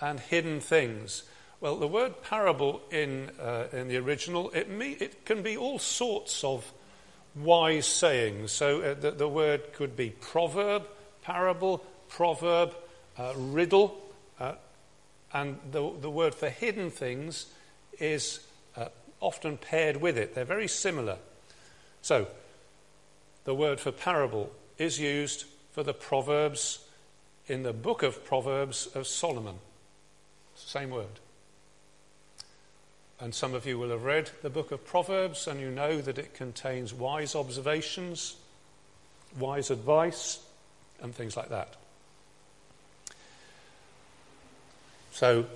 and 0.02 0.20
hidden 0.20 0.60
things. 0.60 1.22
Well, 1.62 1.76
the 1.76 1.88
word 1.88 2.24
parable 2.24 2.82
in, 2.90 3.30
uh, 3.40 3.68
in 3.72 3.88
the 3.90 3.98
original, 3.98 4.50
it, 4.52 4.70
me- 4.70 4.98
it 5.00 5.24
can 5.24 5.44
be 5.44 5.56
all 5.56 5.78
sorts 5.78 6.44
of 6.44 6.74
wise 7.36 7.86
sayings. 7.86 8.52
So 8.52 8.82
uh, 8.82 8.94
the, 8.96 9.12
the, 9.12 9.30
word 9.30 9.72
could 9.74 9.96
be 9.96 10.10
proverb, 10.10 10.88
parable, 11.22 11.86
proverb, 12.10 12.74
uh, 13.20 13.34
riddle, 13.36 14.02
uh, 14.40 14.56
and 15.32 15.60
the, 15.72 15.94
the 16.02 16.10
word 16.10 16.34
for 16.34 16.50
hidden 16.50 16.90
things 16.90 17.46
is 18.00 18.40
often 19.20 19.58
paired 19.58 19.98
with 19.98 20.18
it. 20.18 20.36
They're 20.36 20.46
very 20.46 20.68
similar. 20.68 21.18
So 22.02 22.28
the 23.44 23.56
word 23.56 23.80
for 23.80 23.92
parable 23.92 24.52
is 24.78 25.00
used 25.00 25.46
for 25.72 25.84
the 25.84 25.94
Proverbs 25.94 26.80
in 27.48 27.64
the 27.64 27.74
book 27.74 28.04
of 28.04 28.26
Proverbs 28.26 28.88
of 28.88 29.08
Solomon. 29.08 29.56
Same 30.56 30.90
word. 30.90 31.20
And 33.20 33.34
some 33.34 33.54
of 33.54 33.66
you 33.66 33.80
will 33.80 33.90
have 33.90 34.04
read 34.04 34.30
the 34.44 34.50
book 34.50 34.72
of 34.72 34.86
Proverbs, 34.86 35.48
and 35.48 35.60
you 35.60 35.72
know 35.72 36.02
that 36.02 36.20
it 36.20 36.36
contains 36.36 36.94
wise 36.94 37.36
observations, 37.36 38.36
wise 39.40 39.72
advice, 39.72 40.40
and 41.02 41.16
things 41.16 41.36
like 41.36 41.50
that. 41.50 41.76
So, 45.14 45.48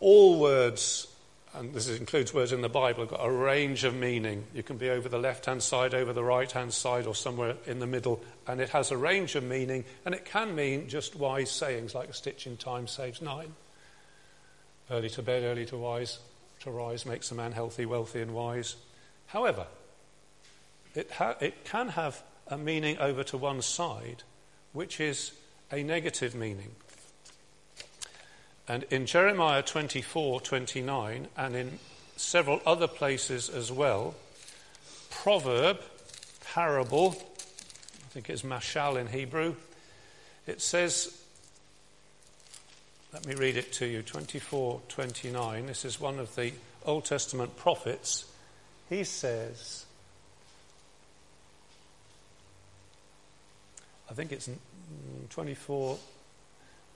all 0.00 0.38
words 0.38 1.06
and 1.54 1.74
this 1.74 1.88
includes 1.88 2.32
words 2.32 2.52
in 2.52 2.60
the 2.60 2.68
Bible, 2.68 3.00
have 3.00 3.10
got 3.10 3.26
a 3.26 3.30
range 3.30 3.84
of 3.84 3.94
meaning. 3.94 4.44
You 4.54 4.62
can 4.62 4.76
be 4.76 4.88
over 4.88 5.08
the 5.08 5.18
left 5.18 5.46
hand 5.46 5.62
side, 5.62 5.94
over 5.94 6.12
the 6.12 6.22
right 6.22 6.50
hand 6.50 6.72
side, 6.72 7.06
or 7.06 7.14
somewhere 7.14 7.56
in 7.66 7.80
the 7.80 7.86
middle, 7.86 8.22
and 8.46 8.60
it 8.60 8.68
has 8.70 8.90
a 8.90 8.96
range 8.96 9.34
of 9.34 9.42
meaning, 9.42 9.84
and 10.04 10.14
it 10.14 10.24
can 10.24 10.54
mean 10.54 10.88
just 10.88 11.16
wise 11.16 11.50
sayings 11.50 11.94
like 11.94 12.08
a 12.08 12.14
stitch 12.14 12.46
in 12.46 12.56
time 12.56 12.86
saves 12.86 13.20
nine. 13.20 13.52
Early 14.90 15.10
to 15.10 15.22
bed, 15.22 15.42
early 15.42 15.66
to 15.66 15.76
wise, 15.76 16.20
to 16.60 16.70
rise 16.70 17.04
makes 17.04 17.30
a 17.30 17.34
man 17.34 17.52
healthy, 17.52 17.84
wealthy, 17.84 18.20
and 18.20 18.32
wise. 18.32 18.76
However, 19.26 19.66
it, 20.94 21.10
ha- 21.10 21.36
it 21.40 21.64
can 21.64 21.88
have 21.88 22.22
a 22.46 22.58
meaning 22.58 22.98
over 22.98 23.24
to 23.24 23.36
one 23.36 23.62
side, 23.62 24.22
which 24.72 25.00
is 25.00 25.32
a 25.72 25.82
negative 25.82 26.34
meaning. 26.34 26.70
And 28.70 28.84
in 28.84 29.04
Jeremiah 29.04 29.62
24 29.62 30.42
29, 30.42 31.26
and 31.36 31.56
in 31.56 31.80
several 32.14 32.60
other 32.64 32.86
places 32.86 33.48
as 33.48 33.72
well, 33.72 34.14
proverb, 35.10 35.80
parable, 36.52 37.16
I 37.18 38.08
think 38.12 38.30
it's 38.30 38.42
mashal 38.42 38.96
in 38.96 39.08
Hebrew, 39.08 39.56
it 40.46 40.60
says, 40.60 41.20
let 43.12 43.26
me 43.26 43.34
read 43.34 43.56
it 43.56 43.72
to 43.72 43.86
you 43.86 44.02
24 44.02 44.82
29. 44.88 45.66
This 45.66 45.84
is 45.84 46.00
one 46.00 46.20
of 46.20 46.32
the 46.36 46.52
Old 46.84 47.06
Testament 47.06 47.56
prophets. 47.56 48.24
He 48.88 49.02
says, 49.02 49.84
I 54.08 54.14
think 54.14 54.30
it's 54.30 54.48
24 55.30 55.98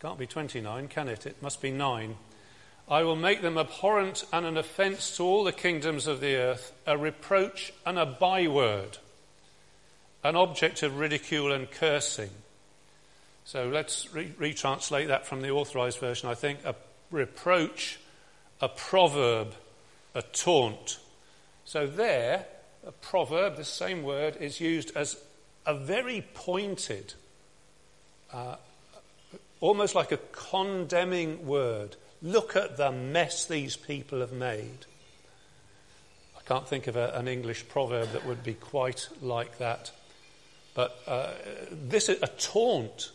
can't 0.01 0.19
be 0.19 0.27
29, 0.27 0.89
can 0.89 1.09
it? 1.09 1.27
It 1.27 1.43
must 1.43 1.63
be 1.63 1.71
9. 1.71 2.17
I 2.89 3.03
will 3.03 3.17
make 3.17 3.41
them 3.41 3.57
abhorrent 3.57 4.25
and 4.33 4.45
an 4.45 4.59
offence 4.59 5.17
to 5.17 5.23
all 5.23 5.45
the 5.45 5.53
kingdoms 5.53 6.07
of 6.07 6.21
the 6.21 6.37
earth, 6.37 6.73
a 6.87 6.99
reproach 6.99 7.73
and 7.87 7.99
a 7.99 8.05
byword, 8.05 8.99
an 10.23 10.37
object 10.37 10.83
of 10.83 10.99
ridicule 10.99 11.53
and 11.53 11.71
cursing. 11.71 12.31
So 13.45 13.69
let's 13.69 14.13
re- 14.13 14.33
retranslate 14.39 15.09
that 15.09 15.27
from 15.27 15.41
the 15.41 15.51
authorized 15.51 15.99
version. 15.99 16.29
I 16.29 16.35
think 16.35 16.65
a 16.65 16.75
reproach, 17.11 17.99
a 18.61 18.69
proverb, 18.69 19.55
a 20.15 20.23
taunt. 20.23 20.99
So 21.65 21.87
there, 21.87 22.47
a 22.87 22.93
proverb, 22.93 23.57
the 23.57 23.65
same 23.65 24.03
word, 24.03 24.37
is 24.37 24.61
used 24.61 24.95
as 24.95 25.17
a 25.67 25.75
very 25.75 26.27
pointed 26.35 27.15
uh, 28.33 28.57
almost 29.61 29.95
like 29.95 30.13
a 30.13 30.19
condemning 30.33 31.47
word. 31.47 31.97
Look 32.23 32.57
at 32.57 32.77
the 32.77 32.91
mess 32.91 33.45
these 33.45 33.77
people 33.77 34.21
have 34.21 34.33
made. 34.33 34.87
I 36.37 36.41
can't 36.47 36.69
think 36.69 36.87
of 36.87 36.97
a, 36.97 37.13
an 37.15 37.29
English 37.29 37.69
proverb 37.69 38.13
that 38.13 38.27
would 38.27 38.43
be 38.43 38.55
quite 38.55 39.09
like 39.21 39.59
that. 39.59 39.91
But 40.75 40.99
uh, 41.07 41.31
this 41.71 42.09
is 42.09 42.23
a 42.23 42.27
taunt, 42.27 43.13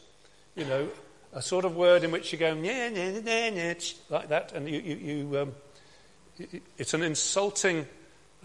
you 0.56 0.66
know, 0.66 0.90
a 1.34 1.42
sort 1.42 1.66
of 1.66 1.76
word 1.76 2.04
in 2.04 2.12
which 2.12 2.32
you 2.32 2.40
go, 2.40 2.54
yeah, 2.56 2.90
yeah, 2.90 3.50
yeah, 3.50 3.74
like 4.10 4.30
that, 4.30 4.54
and 4.54 4.68
you, 4.68 4.80
you, 4.80 4.96
you 4.96 5.40
um, 5.40 5.52
it's 6.78 6.94
an 6.94 7.04
insulting, 7.04 7.86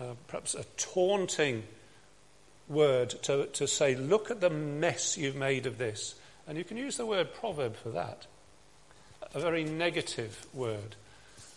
uh, 0.01 0.15
perhaps 0.27 0.55
a 0.55 0.65
taunting 0.77 1.63
word 2.69 3.11
to, 3.23 3.47
to 3.47 3.67
say, 3.67 3.95
look 3.95 4.31
at 4.31 4.41
the 4.41 4.51
mess 4.51 5.17
you've 5.17 5.37
made 5.37 5.67
of 5.67 5.79
this. 5.79 6.15
And 6.47 6.59
you 6.59 6.65
can 6.65 6.77
use 6.77 6.97
the 6.97 7.07
word 7.07 7.35
proverb 7.35 7.77
for 7.77 7.91
that. 7.91 8.27
A 9.35 9.41
very 9.41 9.65
negative 9.65 10.47
word. 10.53 10.97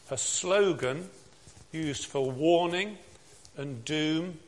A 0.09 0.17
slogan 0.17 1.09
used 1.71 2.05
for 2.05 2.31
warning 2.31 2.97
and 3.57 3.83
doom 3.83 4.39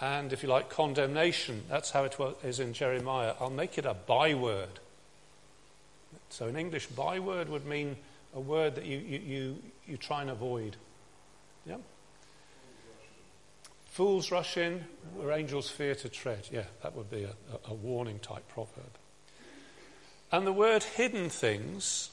and, 0.00 0.32
if 0.32 0.42
you 0.42 0.48
like, 0.48 0.68
condemnation. 0.68 1.62
That's 1.68 1.90
how 1.90 2.04
it 2.04 2.16
is 2.42 2.60
in 2.60 2.72
Jeremiah. 2.72 3.34
I'll 3.40 3.50
make 3.50 3.78
it 3.78 3.86
a 3.86 3.94
byword. 3.94 4.80
So, 6.28 6.46
in 6.48 6.56
English, 6.56 6.88
byword 6.88 7.48
would 7.48 7.64
mean 7.64 7.96
a 8.34 8.40
word 8.40 8.74
that 8.74 8.84
you, 8.84 8.98
you, 8.98 9.18
you, 9.18 9.62
you 9.86 9.96
try 9.96 10.20
and 10.20 10.30
avoid. 10.30 10.76
Yeah? 11.64 11.76
Fools 13.86 14.30
rush 14.30 14.58
in 14.58 14.84
where 15.14 15.32
angels 15.32 15.70
fear 15.70 15.94
to 15.94 16.08
tread. 16.08 16.48
Yeah, 16.52 16.64
that 16.82 16.94
would 16.94 17.10
be 17.10 17.24
a, 17.24 17.32
a 17.70 17.72
warning 17.72 18.18
type 18.18 18.46
proverb. 18.48 18.90
And 20.32 20.46
the 20.46 20.52
word 20.52 20.82
hidden 20.82 21.28
things, 21.30 22.10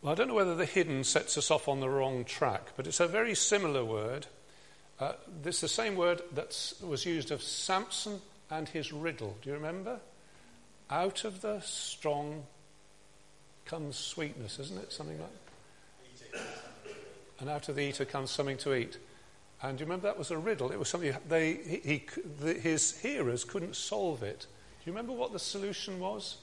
well, 0.00 0.12
I 0.12 0.14
don't 0.14 0.28
know 0.28 0.34
whether 0.34 0.56
the 0.56 0.66
hidden 0.66 1.04
sets 1.04 1.38
us 1.38 1.50
off 1.50 1.68
on 1.68 1.80
the 1.80 1.88
wrong 1.88 2.24
track, 2.24 2.70
but 2.76 2.86
it's 2.86 3.00
a 3.00 3.06
very 3.06 3.34
similar 3.34 3.84
word. 3.84 4.26
Uh, 4.98 5.12
is 5.44 5.60
the 5.60 5.68
same 5.68 5.96
word 5.96 6.22
that 6.34 6.74
was 6.82 7.06
used 7.06 7.30
of 7.30 7.42
Samson 7.42 8.20
and 8.50 8.68
his 8.68 8.92
riddle. 8.92 9.36
Do 9.42 9.50
you 9.50 9.56
remember? 9.56 10.00
Out 10.90 11.24
of 11.24 11.40
the 11.40 11.60
strong 11.60 12.44
comes 13.64 13.96
sweetness, 13.96 14.58
isn't 14.58 14.78
it? 14.78 14.92
Something 14.92 15.18
like 15.18 15.30
that. 16.32 16.40
And 17.40 17.48
out 17.48 17.68
of 17.68 17.76
the 17.76 17.82
eater 17.82 18.04
comes 18.04 18.30
something 18.30 18.58
to 18.58 18.74
eat. 18.74 18.98
And 19.62 19.78
do 19.78 19.82
you 19.82 19.86
remember 19.86 20.08
that 20.08 20.18
was 20.18 20.30
a 20.30 20.38
riddle? 20.38 20.70
It 20.70 20.78
was 20.78 20.88
something 20.88 21.14
they, 21.28 21.54
he, 21.54 21.76
he, 21.84 22.02
the, 22.40 22.54
his 22.54 23.00
hearers 23.00 23.44
couldn't 23.44 23.76
solve 23.76 24.22
it. 24.22 24.46
Do 24.82 24.90
you 24.90 24.96
remember 24.96 25.12
what 25.12 25.32
the 25.32 25.38
solution 25.38 26.00
was? 26.00 26.38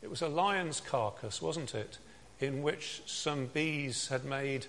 It 0.00 0.08
was 0.08 0.22
a 0.22 0.28
lion's 0.28 0.80
carcass, 0.80 1.42
wasn't 1.42 1.74
it? 1.74 1.98
In 2.40 2.62
which 2.62 3.02
some 3.04 3.46
bees 3.46 4.08
had 4.08 4.24
made 4.24 4.64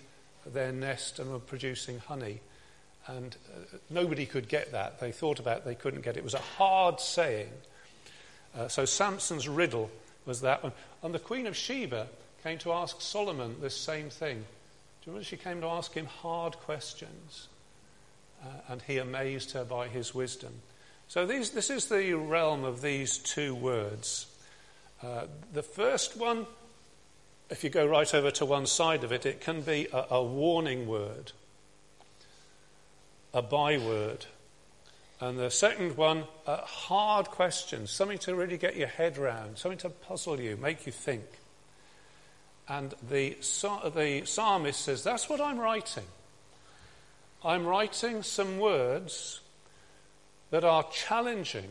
their 0.46 0.74
nest 0.74 1.18
and 1.18 1.32
were 1.32 1.40
producing 1.40 2.00
honey. 2.00 2.42
And 3.08 3.38
uh, 3.50 3.78
nobody 3.90 4.26
could 4.26 4.50
get 4.50 4.74
that. 4.74 5.00
They 5.00 5.14
thought 5.14 5.40
about 5.40 5.60
it, 5.60 5.66
they 5.66 5.76
couldn't 5.76 6.02
get 6.02 6.18
it. 6.18 6.20
It 6.20 6.24
was 6.26 6.34
a 6.34 6.40
hard 6.40 7.00
saying. 7.00 7.52
Uh, 8.58 8.68
so 8.68 8.84
Samson's 8.84 9.48
riddle 9.48 9.90
was 10.26 10.42
that 10.42 10.62
one. 10.62 10.74
And 11.02 11.14
the 11.14 11.20
Queen 11.20 11.48
of 11.48 11.56
Sheba 11.56 12.08
came 12.44 12.58
to 12.58 12.74
ask 12.74 13.00
Solomon 13.00 13.56
this 13.62 13.76
same 13.76 14.10
thing. 14.10 14.40
Do 14.40 14.44
you 15.06 15.14
remember 15.14 15.24
she 15.24 15.38
came 15.38 15.62
to 15.62 15.68
ask 15.68 15.94
him 15.94 16.08
hard 16.08 16.58
questions? 16.58 17.48
Uh, 18.44 18.48
and 18.68 18.82
he 18.82 18.98
amazed 18.98 19.52
her 19.52 19.64
by 19.64 19.88
his 19.88 20.14
wisdom. 20.14 20.52
So 21.12 21.26
these, 21.26 21.50
this 21.50 21.70
is 21.70 21.88
the 21.88 22.14
realm 22.14 22.64
of 22.64 22.82
these 22.82 23.18
two 23.18 23.54
words. 23.54 24.28
Uh, 25.04 25.26
the 25.52 25.62
first 25.62 26.16
one, 26.16 26.48
if 27.50 27.66
you 27.66 27.70
go 27.70 27.86
right 27.86 28.16
over 28.16 28.32
to 28.32 28.46
one 28.46 28.66
side 28.66 29.04
of 29.04 29.12
it, 29.12 29.26
it 29.26 29.42
can 29.42 29.60
be 29.60 29.90
a, 29.92 30.06
a 30.10 30.24
warning 30.24 30.88
word, 30.88 31.34
a 33.34 33.42
byword. 33.42 34.28
And 35.20 35.38
the 35.38 35.52
second 35.52 35.98
one, 35.98 36.24
a 36.48 36.62
hard 36.62 37.26
question, 37.26 37.88
something 37.88 38.20
to 38.20 38.34
really 38.34 38.58
get 38.58 38.78
your 38.78 38.88
head 38.88 39.18
round, 39.18 39.58
something 39.58 39.80
to 39.80 39.90
puzzle 39.90 40.40
you, 40.40 40.56
make 40.56 40.86
you 40.86 40.94
think. 40.94 41.26
And 42.70 42.94
the, 43.10 43.36
the 43.94 44.22
psalmist 44.24 44.80
says, 44.80 45.04
That's 45.04 45.28
what 45.28 45.42
I'm 45.42 45.60
writing. 45.60 46.08
I'm 47.44 47.68
writing 47.68 48.24
some 48.24 48.60
words 48.60 49.41
that 50.52 50.64
are 50.64 50.86
challenging. 50.92 51.70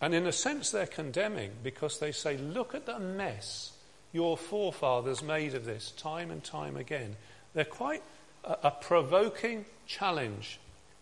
And 0.00 0.14
in 0.14 0.26
a 0.26 0.32
sense, 0.32 0.70
they're 0.70 0.86
condemning 0.86 1.52
because 1.62 1.98
they 1.98 2.12
say, 2.12 2.36
look 2.36 2.74
at 2.74 2.86
the 2.86 2.98
mess 2.98 3.72
your 4.12 4.36
forefathers 4.36 5.22
made 5.22 5.54
of 5.54 5.64
this 5.64 5.90
time 5.92 6.30
and 6.30 6.42
time 6.42 6.76
again. 6.76 7.16
They're 7.54 7.64
quite 7.64 8.02
a, 8.44 8.56
a 8.64 8.70
provoking 8.70 9.66
challenge 9.86 10.58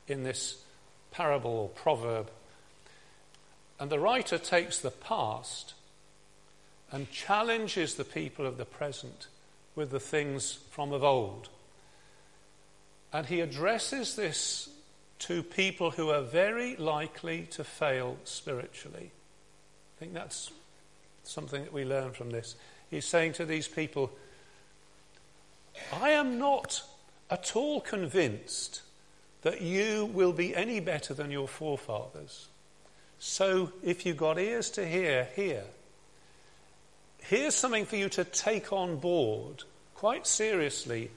in 0.09 0.25
this 0.25 0.61
parable 1.13 1.51
or 1.53 1.69
proverb. 1.69 2.31
And 3.79 3.91
the 3.91 4.01
writer 4.01 4.39
takes 4.39 4.79
the 4.79 4.91
past 4.91 5.75
and 6.91 7.11
challenges 7.11 7.95
the 7.95 8.05
people 8.05 8.47
of 8.47 8.57
the 8.57 8.65
present 8.65 9.29
with 9.75 9.91
the 9.91 10.01
things 10.01 10.59
from 10.71 10.93
of 10.93 11.03
old. 11.03 11.49
And 13.13 13.27
he 13.27 13.41
addresses 13.41 14.17
this 14.17 14.69
to 15.25 15.43
people 15.43 15.91
who 15.91 16.11
are 16.11 16.21
very 16.21 16.77
likely 16.77 17.43
to 17.51 17.65
fail 17.65 18.19
spiritually. 18.25 19.11
I 19.11 19.99
think 19.99 20.13
that's 20.13 20.51
something 21.23 21.63
that 21.63 21.73
we 21.73 21.87
learn 21.87 22.13
from 22.13 22.31
this. 22.31 22.57
He's 22.91 23.07
saying 23.07 23.33
to 23.35 23.47
these 23.47 23.67
people, 23.67 24.13
I 25.91 26.11
am 26.11 26.39
not 26.39 26.83
at 27.31 27.57
all 27.57 27.81
convinced 27.81 28.83
that 29.43 29.63
you 29.63 30.05
will 30.07 30.35
be 30.35 30.55
any 30.55 30.79
better 30.81 31.15
than 31.15 31.31
your 31.31 31.49
forefathers. 31.49 32.49
So 33.19 33.73
if 33.83 34.05
you've 34.05 34.19
got 34.19 34.39
ears 34.39 34.71
to 34.73 34.87
hear, 34.87 35.29
hear. 35.35 35.65
Here's 37.21 37.55
something 37.55 37.87
for 37.87 37.97
you 37.97 38.11
to 38.11 38.25
take 38.25 38.75
on 38.75 38.99
board 38.99 39.65
quite 39.95 40.27
seriously 40.27 41.11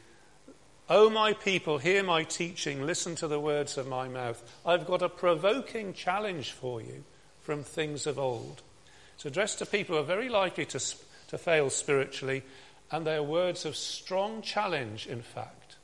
O 0.90 1.10
my 1.10 1.34
people, 1.34 1.80
hear 1.80 2.02
my 2.02 2.24
teaching, 2.24 2.86
listen 2.86 3.16
to 3.16 3.28
the 3.28 3.40
words 3.40 3.78
of 3.78 3.88
my 3.88 4.08
mouth. 4.08 4.42
I've 4.66 4.88
got 4.88 5.02
a 5.02 5.10
provoking 5.10 5.94
challenge 5.94 6.52
for 6.52 6.82
you 6.82 7.04
from 7.42 7.64
things 7.64 8.08
of 8.08 8.18
old. 8.18 8.62
It's 9.16 9.26
addressed 9.26 9.60
to 9.60 9.66
people 9.66 9.96
who 9.96 10.02
are 10.02 10.06
very 10.06 10.30
likely 10.30 10.66
to, 10.68 10.80
to 11.28 11.38
fail 11.38 11.70
spiritually, 11.70 12.44
And 12.92 13.06
they 13.06 13.16
are 13.16 13.24
words 13.24 13.66
of 13.66 13.76
strong 13.76 14.42
challenge, 14.42 15.08
in 15.08 15.22
fact. 15.22 15.76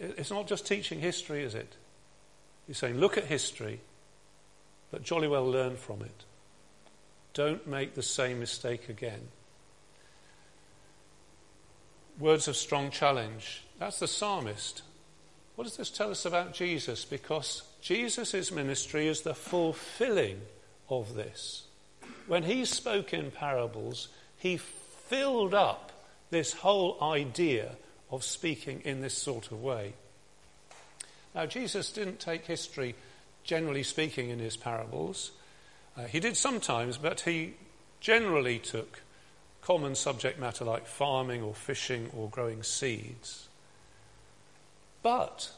It's 0.00 0.30
not 0.30 0.46
just 0.46 0.66
teaching 0.66 1.00
history, 1.00 1.42
is 1.42 1.54
it? 1.54 1.76
He's 2.66 2.78
saying, 2.78 2.98
look 2.98 3.18
at 3.18 3.24
history, 3.24 3.80
but 4.90 5.02
jolly 5.02 5.28
well 5.28 5.48
learn 5.48 5.76
from 5.76 6.02
it. 6.02 6.24
Don't 7.34 7.66
make 7.66 7.94
the 7.94 8.02
same 8.02 8.40
mistake 8.40 8.88
again. 8.88 9.28
Words 12.18 12.48
of 12.48 12.56
strong 12.56 12.90
challenge. 12.90 13.62
That's 13.78 14.00
the 14.00 14.08
psalmist. 14.08 14.82
What 15.54 15.64
does 15.64 15.76
this 15.76 15.90
tell 15.90 16.10
us 16.10 16.24
about 16.24 16.52
Jesus? 16.52 17.04
Because 17.04 17.62
Jesus' 17.80 18.50
ministry 18.50 19.06
is 19.06 19.20
the 19.20 19.34
fulfilling 19.34 20.40
of 20.88 21.14
this. 21.14 21.64
When 22.26 22.42
he 22.42 22.64
spoke 22.64 23.14
in 23.14 23.30
parables, 23.30 24.08
he 24.36 24.56
filled 24.56 25.54
up 25.54 25.92
this 26.30 26.52
whole 26.52 26.98
idea 27.02 27.76
of 28.10 28.24
speaking 28.24 28.82
in 28.84 29.00
this 29.00 29.14
sort 29.14 29.50
of 29.50 29.62
way. 29.62 29.94
Now, 31.34 31.46
Jesus 31.46 31.92
didn't 31.92 32.20
take 32.20 32.46
history, 32.46 32.94
generally 33.44 33.82
speaking, 33.82 34.30
in 34.30 34.38
his 34.38 34.56
parables. 34.56 35.30
Uh, 35.96 36.04
he 36.04 36.20
did 36.20 36.36
sometimes, 36.36 36.98
but 36.98 37.20
he 37.20 37.54
generally 38.00 38.58
took 38.58 39.02
common 39.62 39.94
subject 39.94 40.38
matter 40.38 40.64
like 40.64 40.86
farming 40.86 41.42
or 41.42 41.54
fishing 41.54 42.10
or 42.16 42.28
growing 42.28 42.62
seeds. 42.62 43.48
But 45.02 45.50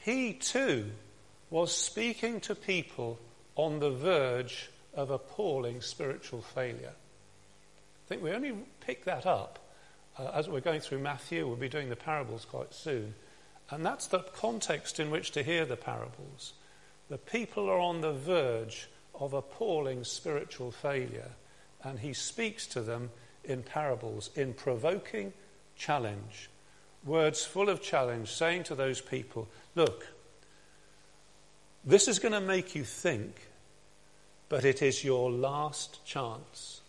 he 0.00 0.32
too 0.32 0.90
was 1.50 1.76
speaking 1.76 2.40
to 2.40 2.54
people 2.54 3.18
on 3.54 3.78
the 3.78 3.90
verge 3.90 4.70
of 4.94 5.10
appalling 5.10 5.80
spiritual 5.80 6.42
failure. 6.42 6.92
I 6.92 8.08
think 8.08 8.22
we 8.22 8.30
only 8.30 8.54
pick 8.80 9.04
that 9.04 9.26
up 9.26 9.58
uh, 10.18 10.30
as 10.34 10.48
we're 10.48 10.60
going 10.60 10.80
through 10.80 11.00
Matthew. 11.00 11.46
We'll 11.46 11.56
be 11.56 11.68
doing 11.68 11.88
the 11.88 11.96
parables 11.96 12.44
quite 12.44 12.72
soon. 12.72 13.14
And 13.70 13.84
that's 13.84 14.06
the 14.06 14.20
context 14.20 15.00
in 15.00 15.10
which 15.10 15.32
to 15.32 15.42
hear 15.42 15.64
the 15.64 15.76
parables. 15.76 16.52
The 17.08 17.18
people 17.18 17.68
are 17.68 17.78
on 17.78 18.00
the 18.00 18.12
verge 18.12 18.88
of 19.14 19.32
appalling 19.32 20.04
spiritual 20.04 20.70
failure, 20.70 21.30
and 21.86 22.00
he 22.00 22.12
speaks 22.12 22.66
to 22.66 22.80
them 22.80 23.10
in 23.44 23.62
parables, 23.62 24.30
in 24.34 24.52
provoking 24.52 25.32
challenge. 25.76 26.50
Words 27.04 27.44
full 27.44 27.68
of 27.68 27.80
challenge, 27.80 28.32
saying 28.32 28.64
to 28.64 28.74
those 28.74 29.00
people, 29.00 29.46
Look, 29.76 30.04
this 31.84 32.08
is 32.08 32.18
going 32.18 32.32
to 32.32 32.40
make 32.40 32.74
you 32.74 32.82
think, 32.82 33.46
but 34.48 34.64
it 34.64 34.82
is 34.82 35.04
your 35.04 35.30
last 35.30 36.04
chance. 36.04 36.80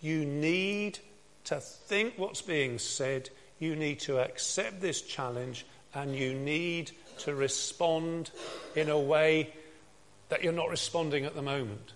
You 0.00 0.24
need 0.24 0.98
to 1.44 1.56
think 1.56 2.14
what's 2.16 2.40
being 2.40 2.78
said, 2.78 3.28
you 3.58 3.76
need 3.76 4.00
to 4.00 4.20
accept 4.20 4.80
this 4.80 5.02
challenge, 5.02 5.66
and 5.94 6.16
you 6.16 6.32
need 6.32 6.92
to 7.18 7.34
respond 7.34 8.30
in 8.74 8.88
a 8.88 8.98
way 8.98 9.52
that 10.30 10.42
you're 10.42 10.54
not 10.54 10.70
responding 10.70 11.26
at 11.26 11.34
the 11.34 11.42
moment. 11.42 11.92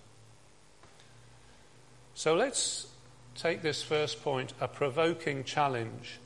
So 2.14 2.35
let's 2.35 2.87
take 3.35 3.62
this 3.62 3.83
first 3.83 4.23
point 4.23 4.52
a 4.61 4.68
provoking 4.68 5.44
challenge. 5.44 6.21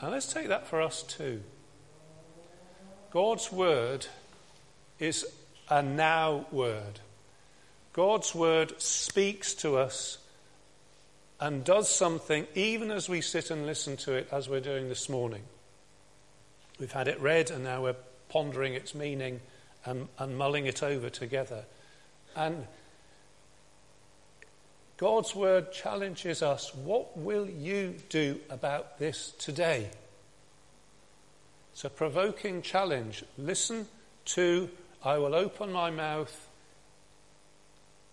And 0.00 0.10
let's 0.10 0.32
take 0.32 0.48
that 0.48 0.66
for 0.66 0.80
us 0.80 1.02
too. 1.02 1.42
God's 3.10 3.52
word 3.52 4.06
is 4.98 5.26
a 5.68 5.82
now 5.82 6.46
word. 6.50 7.00
God's 7.92 8.34
word 8.34 8.80
speaks 8.80 9.54
to 9.54 9.76
us 9.76 10.18
and 11.40 11.64
does 11.64 11.88
something 11.88 12.46
even 12.54 12.90
as 12.90 13.08
we 13.08 13.20
sit 13.20 13.50
and 13.50 13.66
listen 13.66 13.96
to 13.98 14.14
it 14.14 14.28
as 14.32 14.48
we're 14.48 14.60
doing 14.60 14.88
this 14.88 15.08
morning. 15.08 15.42
We've 16.78 16.92
had 16.92 17.08
it 17.08 17.20
read 17.20 17.50
and 17.50 17.64
now 17.64 17.82
we're 17.82 17.96
pondering 18.28 18.74
its 18.74 18.94
meaning 18.94 19.40
and, 19.84 20.08
and 20.18 20.38
mulling 20.38 20.66
it 20.66 20.82
over 20.82 21.10
together. 21.10 21.64
And 22.36 22.66
God's 24.98 25.32
word 25.32 25.70
challenges 25.70 26.42
us 26.42 26.74
what 26.74 27.16
will 27.16 27.48
you 27.48 27.94
do 28.08 28.40
about 28.50 28.98
this 28.98 29.30
today? 29.38 29.90
It's 31.72 31.84
a 31.84 31.90
provoking 31.90 32.62
challenge. 32.62 33.24
Listen 33.38 33.86
to, 34.26 34.68
I 35.04 35.18
will 35.18 35.36
open 35.36 35.70
my 35.70 35.92
mouth 35.92 36.48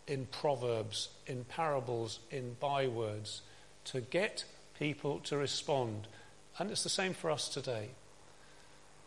in 0.07 0.27
proverbs, 0.27 1.09
in 1.25 1.45
parables, 1.45 2.19
in 2.29 2.55
bywords 2.59 3.41
to 3.85 4.01
get 4.01 4.45
people 4.77 5.19
to 5.21 5.37
respond. 5.37 6.07
And 6.59 6.69
it's 6.69 6.83
the 6.83 6.89
same 6.89 7.15
for 7.15 7.31
us 7.31 7.49
today. 7.49 7.89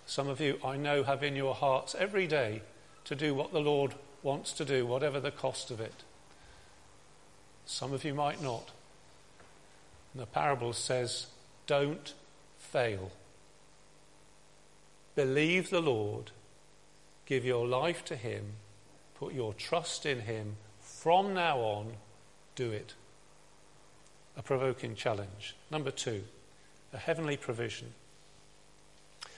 Some 0.04 0.26
of 0.28 0.40
you, 0.40 0.58
I 0.64 0.76
know, 0.76 1.04
have 1.04 1.22
in 1.22 1.36
your 1.36 1.54
hearts 1.54 1.94
every 1.96 2.26
day 2.26 2.62
to 3.04 3.14
do 3.14 3.34
what 3.34 3.52
the 3.52 3.60
Lord 3.60 3.94
wants 4.24 4.52
to 4.54 4.64
do, 4.64 4.84
whatever 4.84 5.20
the 5.20 5.30
cost 5.30 5.70
of 5.70 5.80
it. 5.80 5.94
Some 7.68 7.92
of 7.92 8.02
you 8.02 8.14
might 8.14 8.42
not. 8.42 8.70
And 10.12 10.22
the 10.22 10.26
parable 10.26 10.72
says, 10.72 11.26
don't 11.66 12.14
fail. 12.58 13.12
Believe 15.14 15.68
the 15.68 15.82
Lord, 15.82 16.30
give 17.26 17.44
your 17.44 17.66
life 17.66 18.06
to 18.06 18.16
Him, 18.16 18.54
put 19.16 19.34
your 19.34 19.52
trust 19.52 20.06
in 20.06 20.20
Him. 20.20 20.56
From 20.80 21.34
now 21.34 21.58
on, 21.58 21.92
do 22.56 22.72
it. 22.72 22.94
A 24.38 24.42
provoking 24.42 24.94
challenge. 24.94 25.54
Number 25.70 25.90
two, 25.90 26.24
a 26.94 26.98
heavenly 26.98 27.36
provision. 27.36 27.92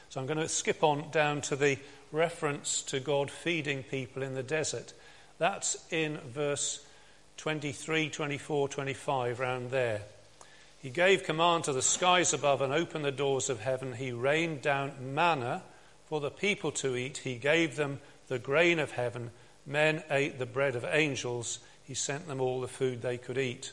So 0.09 0.21
I'm 0.21 0.27
going 0.27 0.38
to 0.38 0.49
skip 0.49 0.85
on 0.85 1.11
down 1.11 1.40
to 1.43 1.57
the 1.57 1.79
reference 2.12 2.83
to 2.83 3.01
God 3.01 3.29
feeding 3.29 3.83
people 3.83 4.23
in 4.23 4.35
the 4.35 4.43
desert. 4.45 4.93
That's 5.38 5.77
in 5.90 6.19
verse 6.19 6.85
23, 7.40 8.11
24, 8.11 8.68
25, 8.68 9.40
round 9.40 9.70
there. 9.70 10.03
He 10.83 10.90
gave 10.90 11.24
command 11.24 11.64
to 11.64 11.72
the 11.72 11.81
skies 11.81 12.35
above 12.35 12.61
and 12.61 12.70
opened 12.70 13.03
the 13.03 13.11
doors 13.11 13.48
of 13.48 13.61
heaven. 13.61 13.94
He 13.94 14.12
rained 14.12 14.61
down 14.61 14.92
manna 15.14 15.62
for 16.07 16.20
the 16.20 16.31
people 16.31 16.70
to 16.72 16.96
eat. 16.96 17.16
He 17.16 17.37
gave 17.37 17.76
them 17.76 18.00
the 18.29 18.38
grain 18.38 18.79
of 18.79 18.90
heaven. 18.90 19.31
Men 19.64 20.03
ate 20.11 20.38
the 20.38 20.44
bread 20.44 20.76
of 20.76 20.85
angels. 20.85 21.61
He 21.83 21.94
sent 21.94 22.29
them 22.29 22.42
all 22.42 22.61
the 22.61 22.68
food 22.68 23.00
they 23.00 23.16
could 23.16 23.38
eat. 23.38 23.72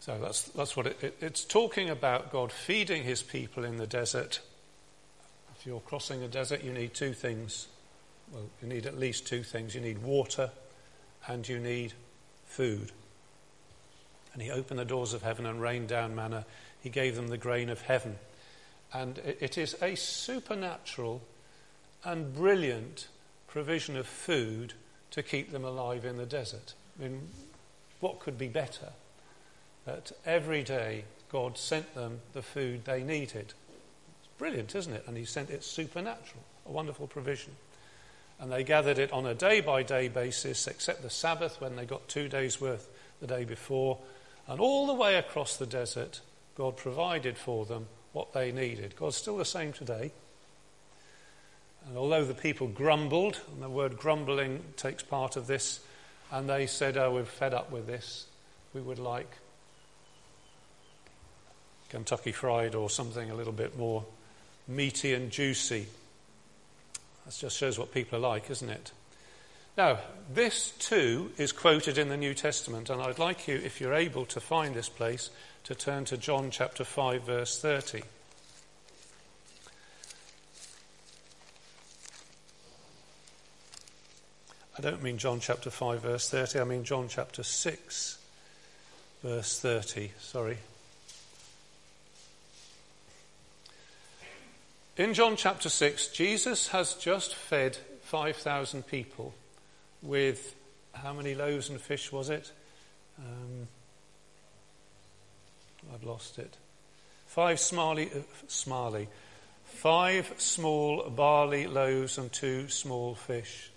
So 0.00 0.18
that's, 0.18 0.44
that's 0.44 0.74
what 0.74 0.86
it, 0.86 1.04
it, 1.04 1.16
it's 1.20 1.44
talking 1.44 1.90
about 1.90 2.32
God 2.32 2.50
feeding 2.50 3.04
his 3.04 3.22
people 3.22 3.64
in 3.64 3.76
the 3.76 3.86
desert. 3.86 4.40
If 5.58 5.66
you're 5.66 5.80
crossing 5.80 6.22
a 6.22 6.28
desert, 6.28 6.64
you 6.64 6.72
need 6.72 6.94
two 6.94 7.12
things. 7.12 7.68
Well, 8.32 8.44
you 8.62 8.68
need 8.68 8.86
at 8.86 8.98
least 8.98 9.26
two 9.26 9.42
things. 9.42 9.74
You 9.74 9.82
need 9.82 9.98
water 9.98 10.50
and 11.26 11.48
you 11.48 11.58
need 11.58 11.92
food. 12.46 12.92
And 14.32 14.42
he 14.42 14.50
opened 14.50 14.78
the 14.78 14.84
doors 14.84 15.12
of 15.12 15.22
heaven 15.22 15.46
and 15.46 15.60
rained 15.60 15.88
down 15.88 16.14
manna. 16.14 16.46
He 16.80 16.88
gave 16.88 17.16
them 17.16 17.28
the 17.28 17.38
grain 17.38 17.68
of 17.68 17.82
heaven. 17.82 18.18
And 18.92 19.18
it, 19.18 19.56
is 19.56 19.76
a 19.82 19.94
supernatural 19.94 21.22
and 22.04 22.34
brilliant 22.34 23.08
provision 23.46 23.96
of 23.96 24.06
food 24.06 24.74
to 25.10 25.22
keep 25.22 25.52
them 25.52 25.64
alive 25.64 26.04
in 26.04 26.16
the 26.16 26.26
desert. 26.26 26.74
I 26.98 27.04
mean, 27.04 27.28
what 28.00 28.20
could 28.20 28.38
be 28.38 28.48
better? 28.48 28.92
that 29.84 30.12
every 30.24 30.62
day 30.62 31.04
God 31.30 31.58
sent 31.58 31.94
them 31.94 32.20
the 32.32 32.42
food 32.42 32.84
they 32.84 33.02
needed. 33.02 33.54
It's 34.20 34.28
brilliant, 34.38 34.74
isn't 34.74 34.92
it? 34.92 35.04
And 35.06 35.16
He 35.16 35.24
sent 35.24 35.50
it 35.50 35.64
supernatural, 35.64 36.42
a 36.66 36.72
wonderful 36.72 37.06
provision. 37.06 37.52
And 38.42 38.50
they 38.50 38.64
gathered 38.64 38.98
it 38.98 39.12
on 39.12 39.24
a 39.24 39.34
day 39.34 39.60
by 39.60 39.84
day 39.84 40.08
basis, 40.08 40.66
except 40.66 41.02
the 41.02 41.10
Sabbath 41.10 41.60
when 41.60 41.76
they 41.76 41.84
got 41.84 42.08
two 42.08 42.28
days' 42.28 42.60
worth 42.60 42.88
the 43.20 43.28
day 43.28 43.44
before. 43.44 43.98
And 44.48 44.58
all 44.58 44.88
the 44.88 44.94
way 44.94 45.14
across 45.14 45.56
the 45.56 45.64
desert, 45.64 46.20
God 46.56 46.76
provided 46.76 47.38
for 47.38 47.64
them 47.64 47.86
what 48.12 48.32
they 48.32 48.50
needed. 48.50 48.96
God's 48.96 49.14
still 49.14 49.36
the 49.36 49.44
same 49.44 49.72
today. 49.72 50.10
And 51.86 51.96
although 51.96 52.24
the 52.24 52.34
people 52.34 52.66
grumbled, 52.66 53.40
and 53.52 53.62
the 53.62 53.68
word 53.68 53.96
grumbling 53.96 54.64
takes 54.76 55.04
part 55.04 55.36
of 55.36 55.46
this, 55.46 55.78
and 56.32 56.50
they 56.50 56.66
said, 56.66 56.96
Oh, 56.96 57.14
we're 57.14 57.24
fed 57.24 57.54
up 57.54 57.70
with 57.70 57.86
this, 57.86 58.26
we 58.74 58.80
would 58.80 58.98
like 58.98 59.30
Kentucky 61.90 62.32
Fried 62.32 62.74
or 62.74 62.90
something 62.90 63.30
a 63.30 63.36
little 63.36 63.52
bit 63.52 63.78
more 63.78 64.04
meaty 64.66 65.14
and 65.14 65.30
juicy. 65.30 65.86
That 67.24 67.34
just 67.34 67.56
shows 67.56 67.78
what 67.78 67.92
people 67.92 68.18
are 68.18 68.28
like, 68.28 68.50
isn't 68.50 68.70
it? 68.70 68.92
Now, 69.76 69.98
this 70.32 70.70
too 70.78 71.30
is 71.38 71.50
quoted 71.52 71.96
in 71.96 72.08
the 72.08 72.16
New 72.16 72.34
Testament, 72.34 72.90
and 72.90 73.00
I'd 73.00 73.18
like 73.18 73.48
you, 73.48 73.54
if 73.54 73.80
you're 73.80 73.94
able 73.94 74.26
to 74.26 74.40
find 74.40 74.74
this 74.74 74.88
place, 74.88 75.30
to 75.64 75.74
turn 75.74 76.04
to 76.06 76.16
John 76.16 76.50
chapter 76.50 76.84
5, 76.84 77.22
verse 77.22 77.58
30. 77.58 78.02
I 84.76 84.80
don't 84.80 85.02
mean 85.02 85.18
John 85.18 85.38
chapter 85.38 85.70
5, 85.70 86.02
verse 86.02 86.28
30, 86.28 86.58
I 86.58 86.64
mean 86.64 86.84
John 86.84 87.06
chapter 87.08 87.42
6, 87.42 88.18
verse 89.22 89.58
30. 89.60 90.10
Sorry. 90.18 90.58
In 94.98 95.14
John 95.14 95.36
chapter 95.36 95.70
6, 95.70 96.08
Jesus 96.08 96.68
has 96.68 96.92
just 96.92 97.34
fed 97.34 97.78
5,000 98.02 98.86
people 98.86 99.32
with 100.02 100.54
how 100.92 101.14
many 101.14 101.34
loaves 101.34 101.70
and 101.70 101.80
fish 101.80 102.12
was 102.12 102.28
it? 102.28 102.52
Um, 103.18 103.68
I've 105.94 106.04
lost 106.04 106.38
it. 106.38 106.58
Five 107.26 107.58
smarly, 107.58 108.10
uh, 108.14 108.18
smarly, 108.48 109.08
five 109.64 110.34
small 110.36 111.08
barley 111.08 111.66
loaves 111.66 112.18
and 112.18 112.30
two 112.30 112.68
small 112.68 113.14
fish. 113.14 113.70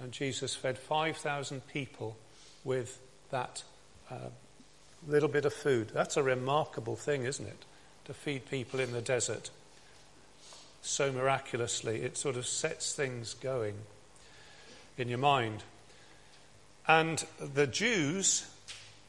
And 0.00 0.12
Jesus 0.12 0.54
fed 0.54 0.76
5,000 0.76 1.66
people 1.68 2.18
with 2.62 3.00
that 3.30 3.62
uh, 4.10 4.28
little 5.08 5.30
bit 5.30 5.46
of 5.46 5.54
food. 5.54 5.92
That's 5.94 6.18
a 6.18 6.22
remarkable 6.22 6.96
thing, 6.96 7.24
isn't 7.24 7.46
it? 7.46 7.64
To 8.04 8.12
feed 8.12 8.50
people 8.50 8.80
in 8.80 8.92
the 8.92 9.00
desert 9.00 9.48
so 10.82 11.12
miraculously. 11.12 12.02
It 12.02 12.16
sort 12.16 12.36
of 12.36 12.46
sets 12.46 12.92
things 12.92 13.34
going 13.34 13.74
in 14.98 15.08
your 15.08 15.18
mind. 15.18 15.62
And 16.86 17.24
the 17.40 17.66
Jews 17.66 18.46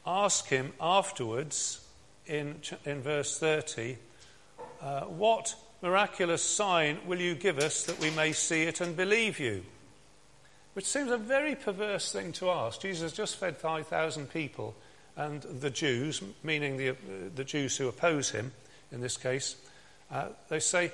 ask 0.06 0.46
him 0.46 0.72
afterwards 0.80 1.84
in, 2.26 2.56
in 2.84 3.02
verse 3.02 3.38
30 3.38 3.96
uh, 4.80 5.00
What 5.02 5.54
miraculous 5.82 6.42
sign 6.42 6.98
will 7.06 7.20
you 7.20 7.34
give 7.34 7.58
us 7.58 7.84
that 7.84 7.98
we 8.00 8.10
may 8.10 8.32
see 8.32 8.62
it 8.62 8.80
and 8.80 8.96
believe 8.96 9.40
you? 9.40 9.64
Which 10.74 10.86
seems 10.86 11.10
a 11.10 11.18
very 11.18 11.54
perverse 11.54 12.10
thing 12.12 12.32
to 12.32 12.50
ask. 12.50 12.80
Jesus 12.80 13.12
just 13.12 13.36
fed 13.36 13.56
5,000 13.56 14.30
people, 14.30 14.74
and 15.16 15.42
the 15.42 15.70
Jews, 15.70 16.22
meaning 16.42 16.76
the, 16.76 16.90
uh, 16.90 16.94
the 17.34 17.44
Jews 17.44 17.76
who 17.76 17.88
oppose 17.88 18.30
him 18.30 18.52
in 18.90 19.00
this 19.00 19.16
case, 19.16 19.56
uh, 20.10 20.26
they 20.48 20.60
say, 20.60 20.92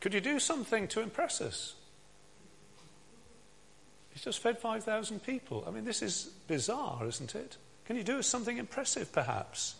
Could 0.00 0.14
you 0.14 0.20
do 0.20 0.38
something 0.38 0.88
to 0.88 1.00
impress 1.00 1.40
us? 1.40 1.74
He's 4.10 4.22
just 4.22 4.40
fed 4.40 4.58
5,000 4.58 5.22
people. 5.22 5.64
I 5.66 5.70
mean, 5.70 5.84
this 5.84 6.02
is 6.02 6.30
bizarre, 6.48 7.06
isn't 7.06 7.34
it? 7.34 7.56
Can 7.84 7.96
you 7.96 8.02
do 8.02 8.22
something 8.22 8.56
impressive, 8.56 9.12
perhaps? 9.12 9.74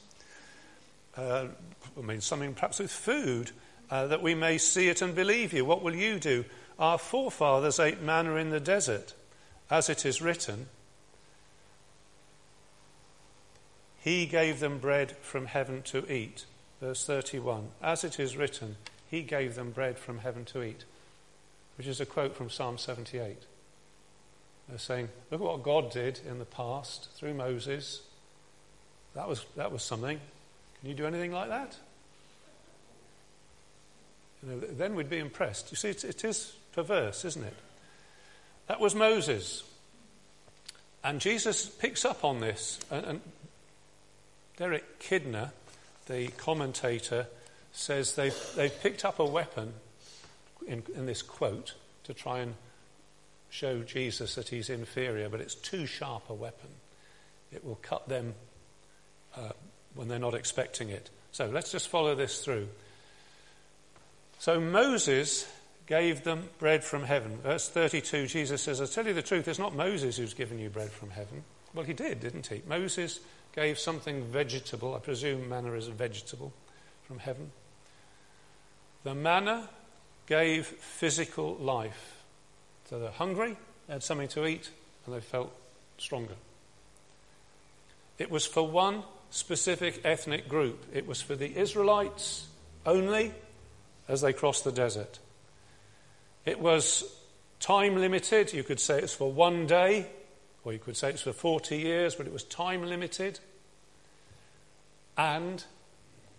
Uh, 1.17 1.47
I 1.99 2.03
mean, 2.03 2.21
something 2.21 2.55
perhaps 2.55 2.79
with 2.79 2.91
food, 2.91 3.51
uh, 3.91 4.07
that 4.09 4.23
we 4.23 4.35
may 4.35 4.59
see 4.59 4.89
it 4.89 5.01
and 5.03 5.15
believe 5.15 5.53
you. 5.53 5.65
What 5.65 5.83
will 5.83 5.95
you 5.95 6.19
do? 6.19 6.45
Our 6.79 6.99
forefathers 6.99 7.81
ate 7.81 8.03
manna 8.03 8.35
in 8.35 8.51
the 8.51 8.61
desert, 8.61 9.15
as 9.71 9.89
it 9.89 10.05
is 10.05 10.21
written. 10.21 10.67
He 14.01 14.27
gave 14.27 14.61
them 14.61 14.79
bread 14.79 15.13
from 15.23 15.47
heaven 15.47 15.83
to 15.83 16.11
eat. 16.13 16.45
Verse 16.81 17.05
31. 17.07 17.69
As 17.83 18.05
it 18.05 18.21
is 18.21 18.37
written, 18.37 18.77
He 19.11 19.23
gave 19.23 19.55
them 19.55 19.71
bread 19.71 19.99
from 19.99 20.19
heaven 20.19 20.45
to 20.47 20.63
eat. 20.63 20.85
Which 21.79 21.87
is 21.87 22.01
a 22.01 22.07
quote 22.07 22.35
from 22.35 22.51
Psalm 22.51 22.79
78. 22.79 23.37
They're 24.69 24.79
saying, 24.79 25.09
look 25.31 25.41
at 25.41 25.47
what 25.47 25.63
God 25.63 25.91
did 25.93 26.21
in 26.29 26.39
the 26.39 26.45
past 26.45 27.09
through 27.15 27.35
Moses. 27.35 28.03
That 29.15 29.29
was, 29.29 29.45
that 29.57 29.71
was 29.71 29.83
something. 29.83 30.19
Can 30.81 30.89
you 30.89 30.95
do 30.95 31.07
anything 31.07 31.33
like 31.33 31.49
that? 31.49 31.77
You 34.43 34.51
know, 34.51 34.59
then 34.59 34.95
we'd 34.95 35.11
be 35.11 35.19
impressed. 35.19 35.71
You 35.71 35.77
see, 35.77 35.91
it, 35.91 36.05
it 36.05 36.25
is 36.25 36.55
perverse, 36.73 37.25
isn't 37.25 37.45
it? 37.45 37.55
That 38.67 38.81
was 38.81 38.95
Moses. 38.95 39.63
And 41.05 41.21
Jesus 41.21 41.67
picks 41.67 42.05
up 42.05 42.25
on 42.25 42.41
this. 42.41 42.81
And, 42.91 43.07
and 43.07 43.21
Derek 44.57 44.99
Kidner, 44.99 45.53
the 46.07 46.29
commentator, 46.29 47.27
says 47.77 48.15
they've, 48.15 48.37
they've 48.57 48.81
picked 48.81 49.05
up 49.05 49.19
a 49.19 49.25
weapon 49.25 49.75
in, 50.67 50.83
in 50.95 51.07
this 51.07 51.23
quote 51.23 51.75
to 52.05 52.15
try 52.15 52.41
and 52.41 52.55
show 53.51 53.83
Jesus 53.83 54.35
that 54.35 54.49
he's 54.49 54.71
inferior, 54.71 55.29
but 55.29 55.41
it's 55.41 55.55
too 55.55 55.87
sharp 55.87 56.29
a 56.31 56.35
weapon. 56.35 56.71
It 57.53 57.65
will 57.65 57.79
cut 57.83 58.09
them 58.09 58.35
uh, 59.37 59.51
when 59.95 60.09
they're 60.09 60.19
not 60.19 60.35
expecting 60.35 60.89
it. 60.89 61.11
So 61.33 61.47
let's 61.47 61.71
just 61.71 61.89
follow 61.89 62.15
this 62.15 62.43
through. 62.43 62.69
So 64.39 64.59
Moses 64.59 65.47
gave 65.87 66.25
them 66.25 66.49
bread 66.59 66.83
from 66.83 67.05
heaven. 67.05 67.39
Verse 67.43 67.69
32, 67.69 68.27
Jesus 68.27 68.63
says, 68.63 68.81
I 68.81 68.87
tell 68.87 69.07
you 69.07 69.15
the 69.15 69.23
truth, 69.23 69.47
it's 69.49 69.59
not 69.59 69.77
Moses 69.77 70.17
who's 70.17 70.35
given 70.35 70.59
you 70.59 70.71
bread 70.71 70.91
from 70.91 71.11
heaven. 71.11 71.45
Well, 71.75 71.85
he 71.85 71.93
did, 71.93 72.21
didn't 72.21 72.47
he? 72.47 72.63
Moses 72.67 73.21
gave 73.55 73.79
something 73.79 74.25
vegetable. 74.25 74.95
I 74.95 74.99
presume 74.99 75.49
manna 75.49 75.73
is 75.73 75.89
a 75.89 75.93
vegetable 75.93 76.53
from 77.07 77.19
heaven. 77.19 77.51
The 79.07 79.15
manna 79.15 79.69
gave 80.27 80.67
physical 80.67 81.55
life. 81.61 82.25
So 82.91 82.99
they're 82.99 83.13
hungry, 83.13 83.57
they 83.87 83.93
had 83.93 84.03
something 84.03 84.27
to 84.31 84.45
eat, 84.45 84.69
and 85.05 85.15
they 85.15 85.21
felt 85.21 85.55
stronger. 85.97 86.35
It 88.19 88.33
was 88.33 88.47
for 88.47 88.67
one 88.67 89.05
specific 89.31 90.01
ethnic 90.03 90.49
group. 90.49 90.85
It 90.93 91.07
was 91.07 91.23
for 91.23 91.37
the 91.37 91.57
Israelites 91.57 92.49
only 92.85 93.33
as 94.09 94.23
they 94.23 94.33
crossed 94.33 94.65
the 94.65 94.73
desert. 94.73 95.21
It 96.45 96.59
was 96.59 97.05
time 97.61 97.95
limited. 97.95 98.53
You 98.53 98.65
could 98.65 98.81
say 98.81 98.99
it's 98.99 99.15
for 99.15 99.31
one 99.31 99.69
day, 99.69 100.07
or 100.65 100.73
you 100.73 100.81
could 100.81 100.97
say 100.97 101.11
it's 101.11 101.23
for 101.23 101.33
40 101.33 101.77
years, 101.77 102.17
but 102.17 102.27
it 102.27 102.33
was 102.33 102.43
time 102.43 102.83
limited. 102.83 103.39
And 105.17 105.63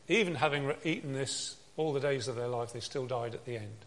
even 0.10 0.36
having 0.36 0.74
eaten 0.84 1.14
this 1.14 1.56
all 1.78 1.94
the 1.94 2.00
days 2.00 2.28
of 2.28 2.36
their 2.36 2.48
life, 2.48 2.74
they 2.74 2.80
still 2.80 3.06
died 3.06 3.34
at 3.34 3.46
the 3.46 3.56
end. 3.56 3.86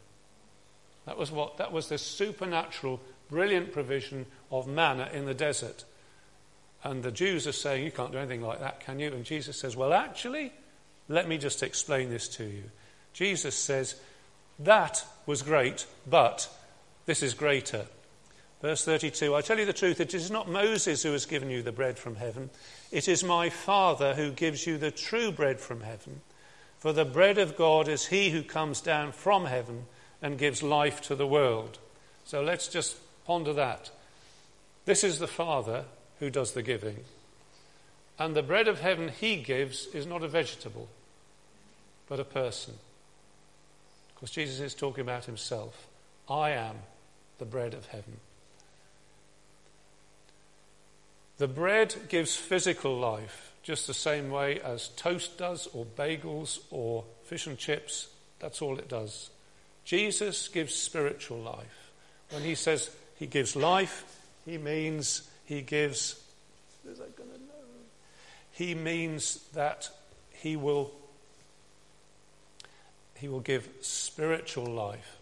That 1.06 1.18
was 1.18 1.30
what 1.30 1.58
that 1.58 1.72
was 1.72 1.88
the 1.88 1.98
supernatural, 1.98 3.00
brilliant 3.28 3.72
provision 3.72 4.26
of 4.50 4.66
manna 4.66 5.10
in 5.12 5.26
the 5.26 5.34
desert. 5.34 5.84
And 6.82 7.02
the 7.02 7.10
Jews 7.10 7.46
are 7.46 7.52
saying, 7.52 7.84
You 7.84 7.90
can't 7.90 8.12
do 8.12 8.18
anything 8.18 8.42
like 8.42 8.60
that, 8.60 8.80
can 8.80 9.00
you? 9.00 9.08
And 9.08 9.24
Jesus 9.24 9.58
says, 9.58 9.76
Well, 9.76 9.92
actually, 9.92 10.52
let 11.08 11.28
me 11.28 11.36
just 11.36 11.62
explain 11.62 12.10
this 12.10 12.28
to 12.28 12.44
you. 12.44 12.64
Jesus 13.12 13.54
says, 13.54 13.96
That 14.58 15.04
was 15.26 15.42
great, 15.42 15.86
but 16.08 16.48
this 17.06 17.22
is 17.22 17.34
greater. 17.34 17.86
Verse 18.62 18.84
32 18.84 19.34
I 19.34 19.40
tell 19.40 19.58
you 19.58 19.66
the 19.66 19.72
truth, 19.72 20.00
it 20.00 20.14
is 20.14 20.30
not 20.30 20.48
Moses 20.48 21.02
who 21.02 21.12
has 21.12 21.26
given 21.26 21.50
you 21.50 21.62
the 21.62 21.72
bread 21.72 21.98
from 21.98 22.16
heaven, 22.16 22.50
it 22.90 23.08
is 23.08 23.24
my 23.24 23.50
Father 23.50 24.14
who 24.14 24.30
gives 24.30 24.66
you 24.66 24.78
the 24.78 24.90
true 24.90 25.32
bread 25.32 25.60
from 25.60 25.80
heaven. 25.80 26.20
For 26.80 26.94
the 26.94 27.04
bread 27.04 27.38
of 27.38 27.56
God 27.56 27.88
is 27.88 28.06
he 28.06 28.30
who 28.30 28.42
comes 28.42 28.80
down 28.80 29.12
from 29.12 29.44
heaven 29.44 29.84
and 30.22 30.38
gives 30.38 30.62
life 30.62 31.02
to 31.02 31.14
the 31.14 31.26
world. 31.26 31.78
So 32.24 32.42
let's 32.42 32.68
just 32.68 32.96
ponder 33.26 33.52
that. 33.52 33.90
This 34.86 35.04
is 35.04 35.18
the 35.18 35.28
Father 35.28 35.84
who 36.18 36.30
does 36.30 36.52
the 36.52 36.62
giving. 36.62 37.04
And 38.18 38.34
the 38.34 38.42
bread 38.42 38.66
of 38.66 38.80
heaven 38.80 39.08
he 39.08 39.36
gives 39.36 39.86
is 39.88 40.06
not 40.06 40.22
a 40.22 40.28
vegetable, 40.28 40.88
but 42.08 42.18
a 42.18 42.24
person. 42.24 42.74
Because 44.14 44.30
Jesus 44.30 44.60
is 44.60 44.74
talking 44.74 45.02
about 45.02 45.26
himself. 45.26 45.86
I 46.28 46.50
am 46.50 46.76
the 47.38 47.44
bread 47.44 47.74
of 47.74 47.86
heaven. 47.86 48.18
The 51.40 51.48
bread 51.48 51.94
gives 52.10 52.36
physical 52.36 52.98
life, 52.98 53.54
just 53.62 53.86
the 53.86 53.94
same 53.94 54.28
way 54.28 54.60
as 54.60 54.88
toast 54.88 55.38
does, 55.38 55.68
or 55.68 55.86
bagels, 55.86 56.58
or 56.70 57.02
fish 57.24 57.46
and 57.46 57.56
chips. 57.56 58.08
That's 58.40 58.60
all 58.60 58.78
it 58.78 58.90
does. 58.90 59.30
Jesus 59.86 60.48
gives 60.48 60.74
spiritual 60.74 61.38
life. 61.38 61.92
When 62.28 62.42
he 62.42 62.54
says 62.54 62.90
he 63.16 63.26
gives 63.26 63.56
life, 63.56 64.04
he 64.44 64.58
means 64.58 65.30
he 65.46 65.62
gives. 65.62 66.22
He 68.52 68.74
means 68.74 69.42
that 69.54 69.88
he 70.32 70.56
will 70.56 70.92
he 73.14 73.28
will 73.28 73.40
give 73.40 73.66
spiritual 73.80 74.66
life. 74.66 75.19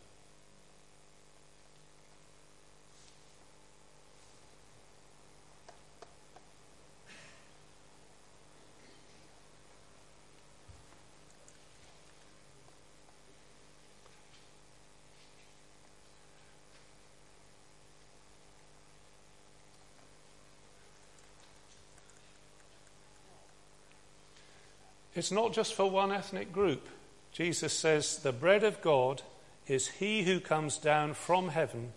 It's 25.18 25.32
not 25.32 25.52
just 25.52 25.74
for 25.74 25.90
one 25.90 26.12
ethnic 26.12 26.52
group. 26.52 26.88
Jesus 27.32 27.72
says, 27.72 28.18
The 28.18 28.32
bread 28.32 28.62
of 28.62 28.80
God 28.80 29.22
is 29.66 29.88
he 29.88 30.22
who 30.22 30.38
comes 30.38 30.78
down 30.78 31.14
from 31.14 31.48
heaven 31.48 31.92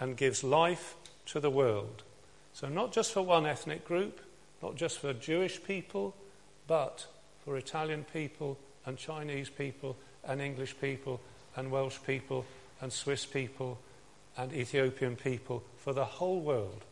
and 0.00 0.16
gives 0.16 0.42
life 0.42 0.96
to 1.26 1.38
the 1.38 1.52
world. 1.52 2.02
So, 2.52 2.68
not 2.68 2.92
just 2.92 3.12
for 3.12 3.22
one 3.22 3.46
ethnic 3.46 3.84
group, 3.84 4.20
not 4.60 4.74
just 4.74 4.98
for 4.98 5.12
Jewish 5.12 5.62
people, 5.62 6.16
but 6.66 7.06
for 7.44 7.56
Italian 7.56 8.06
people 8.12 8.58
and 8.84 8.98
Chinese 8.98 9.50
people 9.50 9.96
and 10.24 10.40
English 10.42 10.74
people 10.80 11.20
and 11.54 11.70
Welsh 11.70 11.98
people 12.04 12.44
and 12.80 12.92
Swiss 12.92 13.24
people 13.24 13.78
and 14.36 14.52
Ethiopian 14.52 15.14
people, 15.14 15.62
for 15.76 15.92
the 15.92 16.04
whole 16.04 16.40
world. 16.40 16.82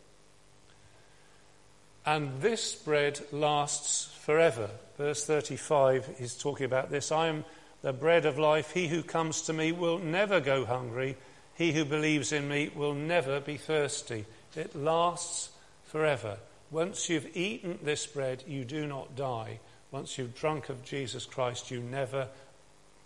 And 2.05 2.41
this 2.41 2.75
bread 2.75 3.21
lasts 3.31 4.07
forever. 4.23 4.69
Verse 4.99 5.25
35 5.25 6.17
is 6.19 6.37
talking 6.37 6.67
about 6.67 6.91
this. 6.91 7.13
I 7.13 7.29
am 7.29 7.45
the 7.83 7.93
bread 7.93 8.27
of 8.27 8.39
life. 8.39 8.73
He 8.73 8.89
who 8.89 9.03
comes 9.03 9.43
to 9.43 9.53
me 9.53 9.73
will 9.73 9.99
never 9.99 10.41
go 10.41 10.65
hungry. 10.65 11.17
He 11.55 11.73
who 11.73 11.85
believes 11.85 12.33
in 12.33 12.49
me 12.49 12.71
will 12.75 12.95
never 12.95 13.41
be 13.41 13.57
thirsty. 13.57 14.25
It 14.57 14.75
lasts 14.75 15.51
forever. 15.85 16.39
Once 16.71 17.09
you've 17.09 17.37
eaten 17.37 17.79
this 17.83 18.07
bread, 18.07 18.43
you 18.47 18.65
do 18.65 18.87
not 18.87 19.15
die. 19.15 19.61
Once 19.91 20.17
you've 20.17 20.35
drunk 20.35 20.71
of 20.71 20.85
Jesus 20.85 21.27
Christ, 21.27 21.71
you 21.71 21.81
never 21.81 22.29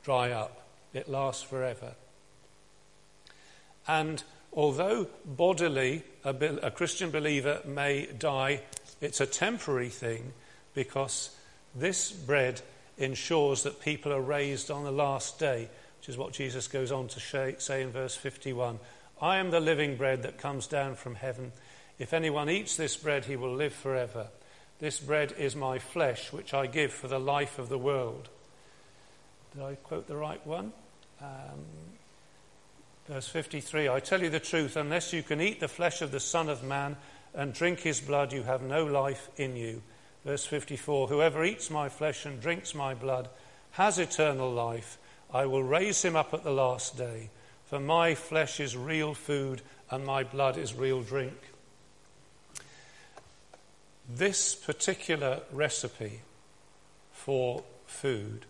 dry 0.04 0.30
up. 0.30 0.62
It 0.94 1.08
lasts 1.08 1.42
forever. 1.42 1.94
And 3.88 4.22
although 4.52 5.08
bodily 5.24 6.04
a, 6.24 6.70
Christian 6.70 7.10
believer 7.10 7.60
may 7.64 8.06
die, 8.06 8.60
it's 9.00 9.20
a 9.20 9.26
temporary 9.26 9.88
thing 9.88 10.32
because 10.74 11.34
this 11.74 12.10
bread 12.12 12.60
ensures 12.98 13.62
that 13.64 13.80
people 13.80 14.12
are 14.12 14.20
raised 14.20 14.70
on 14.70 14.84
the 14.84 14.92
last 14.92 15.38
day, 15.38 15.68
which 15.98 16.08
is 16.08 16.16
what 16.16 16.32
Jesus 16.32 16.68
goes 16.68 16.90
on 16.90 17.08
to 17.08 17.20
say 17.58 17.82
in 17.82 17.90
verse 17.90 18.14
51. 18.14 18.78
I 19.20 19.38
am 19.38 19.50
the 19.50 19.60
living 19.60 19.96
bread 19.96 20.22
that 20.22 20.38
comes 20.38 20.66
down 20.66 20.94
from 20.94 21.14
heaven. 21.14 21.52
If 21.98 22.12
anyone 22.12 22.50
eats 22.50 22.76
this 22.76 22.96
bread, 22.96 23.24
he 23.24 23.36
will 23.36 23.54
live 23.54 23.72
forever. 23.72 24.28
This 24.78 25.00
bread 25.00 25.32
is 25.38 25.56
my 25.56 25.78
flesh, 25.78 26.32
which 26.32 26.52
I 26.52 26.66
give 26.66 26.92
for 26.92 27.08
the 27.08 27.18
life 27.18 27.58
of 27.58 27.68
the 27.68 27.78
world. 27.78 28.28
Did 29.54 29.62
I 29.62 29.74
quote 29.76 30.06
the 30.06 30.16
right 30.16 30.44
one? 30.46 30.72
Um, 31.22 31.64
verse 33.08 33.26
53 33.26 33.88
I 33.88 34.00
tell 34.00 34.22
you 34.22 34.28
the 34.28 34.40
truth, 34.40 34.76
unless 34.76 35.14
you 35.14 35.22
can 35.22 35.40
eat 35.40 35.60
the 35.60 35.68
flesh 35.68 36.02
of 36.02 36.12
the 36.12 36.20
Son 36.20 36.50
of 36.50 36.62
Man 36.62 36.96
and 37.36 37.52
drink 37.52 37.80
his 37.80 38.00
blood, 38.00 38.32
you 38.32 38.42
have 38.42 38.62
no 38.62 38.84
life 38.84 39.28
in 39.36 39.54
you. 39.54 39.82
Verse 40.24 40.44
54 40.44 41.08
Whoever 41.08 41.44
eats 41.44 41.70
my 41.70 41.88
flesh 41.88 42.24
and 42.24 42.40
drinks 42.40 42.74
my 42.74 42.94
blood 42.94 43.28
has 43.72 43.98
eternal 43.98 44.50
life. 44.50 44.98
I 45.32 45.44
will 45.46 45.62
raise 45.62 46.02
him 46.02 46.16
up 46.16 46.32
at 46.32 46.42
the 46.42 46.50
last 46.50 46.96
day. 46.96 47.30
For 47.66 47.78
my 47.78 48.14
flesh 48.14 48.58
is 48.58 48.76
real 48.76 49.12
food 49.12 49.60
and 49.90 50.04
my 50.04 50.24
blood 50.24 50.56
is 50.56 50.74
real 50.74 51.02
drink. 51.02 51.36
This 54.08 54.54
particular 54.54 55.40
recipe 55.52 56.22
for 57.12 57.64
food, 57.86 58.46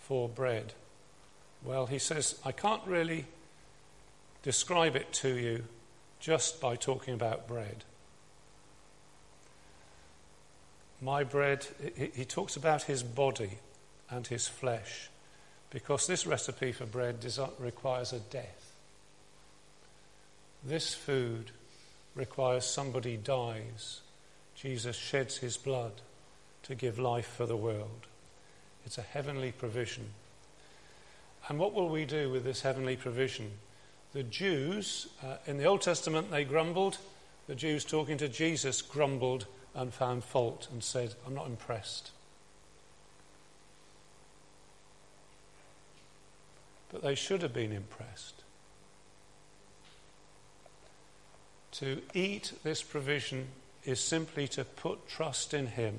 for 0.00 0.28
bread, 0.28 0.72
well, 1.64 1.86
he 1.86 1.98
says, 1.98 2.38
I 2.44 2.52
can't 2.52 2.82
really 2.86 3.26
describe 4.42 4.94
it 4.96 5.12
to 5.14 5.34
you 5.34 5.64
just 6.24 6.58
by 6.58 6.74
talking 6.74 7.12
about 7.12 7.46
bread. 7.46 7.84
My 11.02 11.22
bread, 11.22 11.66
he 11.94 12.24
talks 12.24 12.56
about 12.56 12.84
his 12.84 13.02
body 13.02 13.58
and 14.08 14.26
his 14.26 14.48
flesh 14.48 15.10
because 15.68 16.06
this 16.06 16.26
recipe 16.26 16.72
for 16.72 16.86
bread 16.86 17.16
requires 17.58 18.14
a 18.14 18.20
death. 18.20 18.72
This 20.64 20.94
food 20.94 21.50
requires 22.14 22.64
somebody 22.64 23.18
dies. 23.18 24.00
Jesus 24.54 24.96
sheds 24.96 25.36
his 25.36 25.58
blood 25.58 25.92
to 26.62 26.74
give 26.74 26.98
life 26.98 27.26
for 27.26 27.44
the 27.44 27.54
world. 27.54 28.06
It's 28.86 28.96
a 28.96 29.02
heavenly 29.02 29.52
provision. 29.52 30.06
And 31.50 31.58
what 31.58 31.74
will 31.74 31.90
we 31.90 32.06
do 32.06 32.30
with 32.30 32.44
this 32.44 32.62
heavenly 32.62 32.96
provision? 32.96 33.50
The 34.14 34.22
Jews, 34.22 35.08
uh, 35.24 35.36
in 35.46 35.58
the 35.58 35.64
Old 35.64 35.82
Testament, 35.82 36.30
they 36.30 36.44
grumbled. 36.44 36.98
The 37.48 37.56
Jews 37.56 37.84
talking 37.84 38.16
to 38.18 38.28
Jesus 38.28 38.80
grumbled 38.80 39.46
and 39.74 39.92
found 39.92 40.22
fault 40.22 40.68
and 40.70 40.82
said, 40.84 41.14
I'm 41.26 41.34
not 41.34 41.48
impressed. 41.48 42.12
But 46.92 47.02
they 47.02 47.16
should 47.16 47.42
have 47.42 47.52
been 47.52 47.72
impressed. 47.72 48.44
To 51.72 52.00
eat 52.14 52.52
this 52.62 52.82
provision 52.82 53.48
is 53.84 53.98
simply 53.98 54.46
to 54.48 54.64
put 54.64 55.08
trust 55.08 55.52
in 55.52 55.66
Him. 55.66 55.96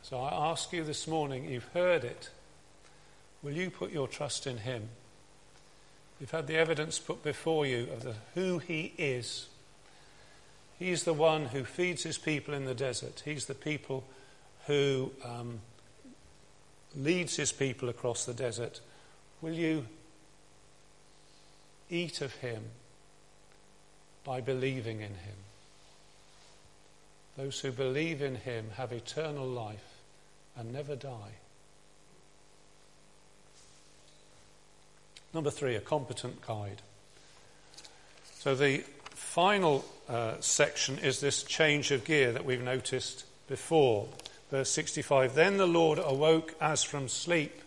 So 0.00 0.18
I 0.18 0.50
ask 0.50 0.72
you 0.72 0.82
this 0.82 1.06
morning, 1.06 1.44
you've 1.44 1.68
heard 1.74 2.04
it. 2.04 2.30
Will 3.42 3.52
you 3.52 3.68
put 3.68 3.92
your 3.92 4.08
trust 4.08 4.46
in 4.46 4.56
Him? 4.56 4.88
You've 6.20 6.30
had 6.30 6.46
the 6.46 6.56
evidence 6.56 6.98
put 6.98 7.22
before 7.22 7.66
you 7.66 7.88
of 7.92 8.02
the, 8.02 8.14
who 8.34 8.58
He 8.58 8.94
is. 8.96 9.48
He's 10.78 11.04
the 11.04 11.12
one 11.12 11.46
who 11.46 11.64
feeds 11.64 12.02
His 12.02 12.18
people 12.18 12.54
in 12.54 12.64
the 12.64 12.74
desert. 12.74 13.22
He's 13.24 13.46
the 13.46 13.54
people 13.54 14.04
who 14.66 15.12
um, 15.24 15.60
leads 16.94 17.36
His 17.36 17.52
people 17.52 17.88
across 17.88 18.24
the 18.24 18.34
desert. 18.34 18.80
Will 19.42 19.52
you 19.52 19.86
eat 21.90 22.20
of 22.20 22.34
Him 22.36 22.64
by 24.24 24.40
believing 24.40 25.00
in 25.00 25.14
Him? 25.14 25.36
Those 27.36 27.60
who 27.60 27.72
believe 27.72 28.22
in 28.22 28.36
Him 28.36 28.70
have 28.76 28.92
eternal 28.92 29.46
life 29.46 30.00
and 30.56 30.72
never 30.72 30.96
die. 30.96 31.32
Number 35.36 35.50
three, 35.50 35.74
a 35.74 35.80
competent 35.80 36.40
guide. 36.46 36.80
So 38.38 38.54
the 38.54 38.78
final 39.10 39.84
uh, 40.08 40.36
section 40.40 40.98
is 40.98 41.20
this 41.20 41.42
change 41.42 41.90
of 41.90 42.06
gear 42.06 42.32
that 42.32 42.46
we've 42.46 42.62
noticed 42.62 43.26
before. 43.46 44.08
Verse 44.50 44.70
65 44.70 45.34
Then 45.34 45.58
the 45.58 45.66
Lord 45.66 45.98
awoke 45.98 46.54
as 46.58 46.82
from 46.82 47.08
sleep, 47.08 47.60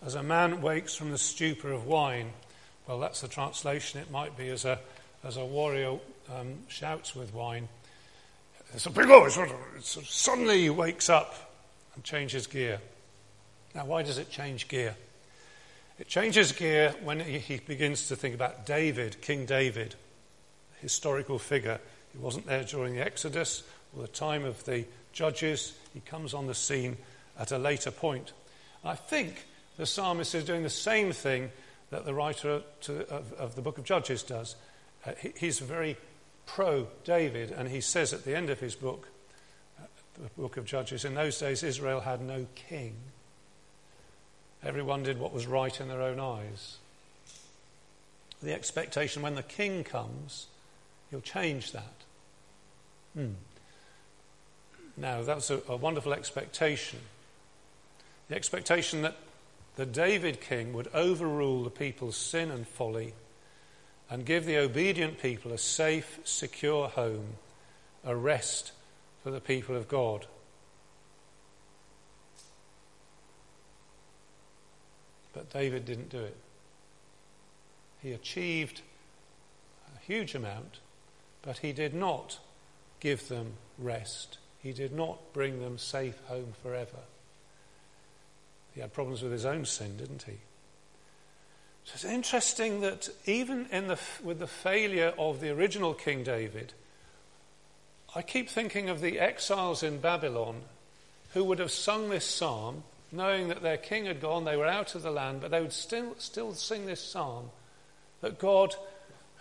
as 0.00 0.14
a 0.14 0.22
man 0.22 0.62
wakes 0.62 0.94
from 0.94 1.10
the 1.10 1.18
stupor 1.18 1.72
of 1.72 1.88
wine. 1.88 2.30
Well, 2.86 3.00
that's 3.00 3.20
the 3.20 3.26
translation. 3.26 3.98
It 3.98 4.12
might 4.12 4.38
be 4.38 4.48
as 4.50 4.64
a, 4.64 4.78
as 5.24 5.38
a 5.38 5.44
warrior 5.44 5.98
um, 6.32 6.54
shouts 6.68 7.16
with 7.16 7.34
wine. 7.34 7.68
It's 8.74 8.86
a 8.86 8.90
big, 8.90 9.10
oh, 9.10 9.28
suddenly 9.80 10.60
he 10.60 10.70
wakes 10.70 11.10
up 11.10 11.34
and 11.96 12.04
changes 12.04 12.46
gear. 12.46 12.80
Now, 13.74 13.86
why 13.86 14.04
does 14.04 14.18
it 14.18 14.30
change 14.30 14.68
gear? 14.68 14.94
It 16.00 16.08
changes 16.08 16.52
gear 16.52 16.94
when 17.04 17.20
he 17.20 17.58
begins 17.58 18.08
to 18.08 18.16
think 18.16 18.34
about 18.34 18.64
David, 18.64 19.20
King 19.20 19.44
David, 19.44 19.96
historical 20.80 21.38
figure. 21.38 21.78
He 22.12 22.18
wasn't 22.18 22.46
there 22.46 22.64
during 22.64 22.94
the 22.94 23.04
Exodus 23.04 23.62
or 23.94 24.00
the 24.00 24.08
time 24.08 24.46
of 24.46 24.64
the 24.64 24.86
judges. 25.12 25.74
He 25.92 26.00
comes 26.00 26.32
on 26.32 26.46
the 26.46 26.54
scene 26.54 26.96
at 27.38 27.52
a 27.52 27.58
later 27.58 27.90
point. 27.90 28.32
I 28.82 28.94
think 28.94 29.44
the 29.76 29.84
psalmist 29.84 30.34
is 30.34 30.44
doing 30.44 30.62
the 30.62 30.70
same 30.70 31.12
thing 31.12 31.50
that 31.90 32.06
the 32.06 32.14
writer 32.14 32.62
to, 32.80 33.06
of, 33.10 33.34
of, 33.34 33.54
the 33.54 33.62
book 33.62 33.76
of 33.76 33.84
Judges 33.84 34.22
does. 34.22 34.56
Uh, 35.04 35.12
he, 35.20 35.32
he's 35.36 35.58
very 35.58 35.98
pro 36.46 36.88
David, 37.04 37.50
and 37.50 37.68
he 37.68 37.82
says 37.82 38.14
at 38.14 38.24
the 38.24 38.34
end 38.34 38.48
of 38.48 38.58
his 38.58 38.74
book, 38.74 39.08
uh, 39.78 39.84
the 40.14 40.30
book 40.40 40.56
of 40.56 40.64
Judges, 40.64 41.04
in 41.04 41.14
those 41.14 41.38
days 41.38 41.62
Israel 41.62 42.00
had 42.00 42.22
no 42.22 42.46
king. 42.54 42.96
Everyone 44.64 45.02
did 45.02 45.18
what 45.18 45.32
was 45.32 45.46
right 45.46 45.80
in 45.80 45.88
their 45.88 46.02
own 46.02 46.20
eyes. 46.20 46.76
The 48.42 48.52
expectation 48.52 49.22
when 49.22 49.34
the 49.34 49.42
king 49.42 49.84
comes, 49.84 50.46
he'll 51.10 51.20
change 51.20 51.72
that. 51.72 51.94
Hmm. 53.14 53.32
Now, 54.96 55.22
that's 55.22 55.50
a, 55.50 55.60
a 55.68 55.76
wonderful 55.76 56.12
expectation. 56.12 56.98
The 58.28 58.36
expectation 58.36 59.02
that 59.02 59.16
the 59.76 59.86
David 59.86 60.40
king 60.40 60.72
would 60.72 60.88
overrule 60.92 61.64
the 61.64 61.70
people's 61.70 62.16
sin 62.16 62.50
and 62.50 62.66
folly 62.66 63.14
and 64.10 64.26
give 64.26 64.44
the 64.44 64.58
obedient 64.58 65.20
people 65.22 65.52
a 65.52 65.58
safe, 65.58 66.18
secure 66.24 66.88
home, 66.88 67.34
a 68.04 68.14
rest 68.14 68.72
for 69.22 69.30
the 69.30 69.40
people 69.40 69.76
of 69.76 69.88
God. 69.88 70.26
But 75.32 75.50
David 75.50 75.84
didn't 75.84 76.10
do 76.10 76.20
it. 76.20 76.36
He 78.02 78.12
achieved 78.12 78.80
a 79.94 80.04
huge 80.04 80.34
amount, 80.34 80.80
but 81.42 81.58
he 81.58 81.72
did 81.72 81.94
not 81.94 82.38
give 82.98 83.28
them 83.28 83.54
rest. 83.78 84.38
He 84.62 84.72
did 84.72 84.92
not 84.92 85.32
bring 85.32 85.60
them 85.60 85.78
safe 85.78 86.18
home 86.26 86.54
forever. 86.62 86.98
He 88.74 88.80
had 88.80 88.92
problems 88.92 89.22
with 89.22 89.32
his 89.32 89.44
own 89.44 89.64
sin, 89.64 89.96
didn't 89.96 90.22
he? 90.22 90.38
So 91.84 91.92
it's 91.94 92.04
interesting 92.04 92.82
that 92.82 93.08
even 93.26 93.66
in 93.72 93.88
the, 93.88 93.98
with 94.22 94.38
the 94.38 94.46
failure 94.46 95.12
of 95.18 95.40
the 95.40 95.50
original 95.50 95.94
King 95.94 96.22
David, 96.22 96.72
I 98.14 98.22
keep 98.22 98.48
thinking 98.48 98.88
of 98.88 99.00
the 99.00 99.18
exiles 99.18 99.82
in 99.82 99.98
Babylon 99.98 100.62
who 101.32 101.44
would 101.44 101.58
have 101.58 101.70
sung 101.70 102.10
this 102.10 102.24
psalm, 102.24 102.82
knowing 103.12 103.48
that 103.48 103.62
their 103.62 103.76
king 103.76 104.06
had 104.06 104.20
gone, 104.20 104.44
they 104.44 104.56
were 104.56 104.66
out 104.66 104.94
of 104.94 105.02
the 105.02 105.10
land, 105.10 105.40
but 105.40 105.50
they 105.50 105.60
would 105.60 105.72
still, 105.72 106.14
still 106.18 106.54
sing 106.54 106.86
this 106.86 107.00
psalm 107.00 107.50
that 108.20 108.38
God, 108.38 108.74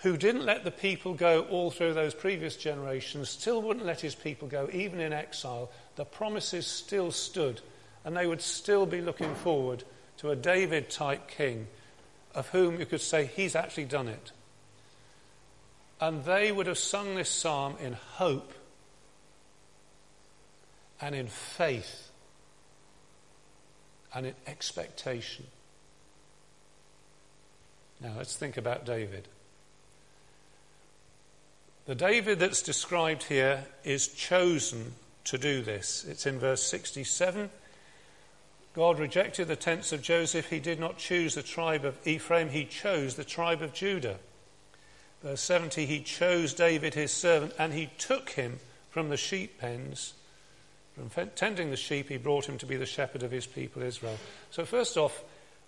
who 0.01 0.17
didn't 0.17 0.45
let 0.45 0.63
the 0.63 0.71
people 0.71 1.13
go 1.13 1.41
all 1.49 1.69
through 1.69 1.93
those 1.93 2.13
previous 2.13 2.55
generations, 2.55 3.29
still 3.29 3.61
wouldn't 3.61 3.85
let 3.85 4.01
his 4.01 4.15
people 4.15 4.47
go, 4.47 4.69
even 4.71 4.99
in 4.99 5.13
exile. 5.13 5.69
The 5.95 6.05
promises 6.05 6.65
still 6.65 7.11
stood, 7.11 7.61
and 8.05 8.15
they 8.15 8.25
would 8.25 8.41
still 8.41 8.85
be 8.85 9.01
looking 9.01 9.35
forward 9.35 9.83
to 10.17 10.31
a 10.31 10.35
David 10.35 10.89
type 10.89 11.27
king 11.27 11.67
of 12.33 12.47
whom 12.49 12.79
you 12.79 12.85
could 12.85 13.01
say 13.01 13.25
he's 13.25 13.55
actually 13.55 13.85
done 13.85 14.07
it. 14.07 14.31
And 16.01 16.23
they 16.23 16.51
would 16.51 16.67
have 16.67 16.77
sung 16.77 17.15
this 17.15 17.29
psalm 17.29 17.75
in 17.81 17.93
hope 17.93 18.53
and 21.01 21.13
in 21.13 21.27
faith 21.27 22.08
and 24.13 24.25
in 24.25 24.33
expectation. 24.47 25.45
Now 28.01 28.13
let's 28.17 28.35
think 28.35 28.57
about 28.57 28.85
David. 28.85 29.27
The 31.85 31.95
David 31.95 32.39
that's 32.39 32.61
described 32.61 33.23
here 33.23 33.65
is 33.83 34.07
chosen 34.07 34.93
to 35.25 35.37
do 35.37 35.61
this. 35.61 36.05
It's 36.07 36.25
in 36.25 36.39
verse 36.39 36.63
67. 36.63 37.49
God 38.73 38.99
rejected 38.99 39.47
the 39.47 39.55
tents 39.55 39.91
of 39.91 40.01
Joseph. 40.01 40.49
He 40.49 40.59
did 40.59 40.79
not 40.79 40.97
choose 40.97 41.35
the 41.35 41.43
tribe 41.43 41.85
of 41.85 41.97
Ephraim, 42.07 42.49
he 42.49 42.65
chose 42.65 43.15
the 43.15 43.23
tribe 43.23 43.61
of 43.61 43.73
Judah. 43.73 44.17
Verse 45.23 45.41
70 45.41 45.85
He 45.85 46.01
chose 46.01 46.53
David 46.53 46.93
his 46.93 47.11
servant, 47.11 47.53
and 47.57 47.73
he 47.73 47.89
took 47.97 48.31
him 48.31 48.59
from 48.89 49.09
the 49.09 49.17
sheep 49.17 49.59
pens. 49.59 50.13
From 51.07 51.29
tending 51.35 51.69
the 51.69 51.77
sheep, 51.77 52.09
he 52.09 52.17
brought 52.17 52.47
him 52.47 52.57
to 52.57 52.65
be 52.65 52.75
the 52.75 52.85
shepherd 52.85 53.23
of 53.23 53.31
his 53.31 53.45
people 53.45 53.81
Israel. 53.81 54.17
So, 54.51 54.65
first 54.65 54.97
off, 54.97 55.23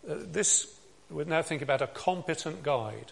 uh, 0.10 0.15
this, 0.20 0.78
we 1.10 1.24
now 1.24 1.41
think 1.41 1.62
about 1.62 1.82
a 1.82 1.88
competent 1.88 2.63
guide. 2.63 3.12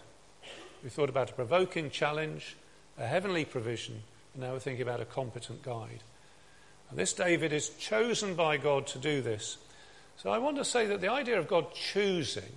We 0.84 0.90
thought 0.90 1.08
about 1.08 1.30
a 1.30 1.34
provoking 1.34 1.90
challenge, 1.90 2.56
a 2.98 3.06
heavenly 3.06 3.44
provision, 3.44 4.02
and 4.34 4.42
now 4.42 4.52
we're 4.52 4.58
thinking 4.58 4.82
about 4.82 5.00
a 5.00 5.04
competent 5.04 5.62
guide. 5.62 6.02
And 6.90 6.98
this 6.98 7.12
David 7.12 7.52
is 7.52 7.70
chosen 7.70 8.34
by 8.34 8.56
God 8.56 8.86
to 8.88 8.98
do 8.98 9.22
this. 9.22 9.56
So 10.16 10.30
I 10.30 10.38
want 10.38 10.56
to 10.56 10.64
say 10.64 10.86
that 10.86 11.00
the 11.00 11.08
idea 11.08 11.38
of 11.38 11.48
God 11.48 11.72
choosing 11.72 12.52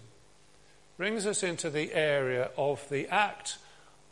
brings 0.98 1.26
us 1.26 1.44
into 1.44 1.70
the 1.70 1.94
area 1.94 2.50
of 2.58 2.88
the 2.90 3.08
act 3.08 3.58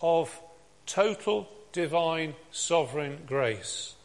of 0.01 0.39
total 0.85 1.49
divine 1.71 2.35
sovereign 2.51 3.19
grace. 3.25 3.95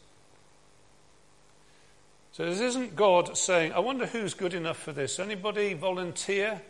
So 2.37 2.45
this 2.45 2.59
isn't 2.59 2.95
God 2.95 3.35
saying, 3.35 3.73
I 3.73 3.79
wonder 3.79 4.05
who's 4.05 4.35
good 4.35 4.53
enough 4.53 4.77
for 4.77 4.91
this. 4.91 5.17
Anybody 5.17 5.73
volunteer? 5.73 6.61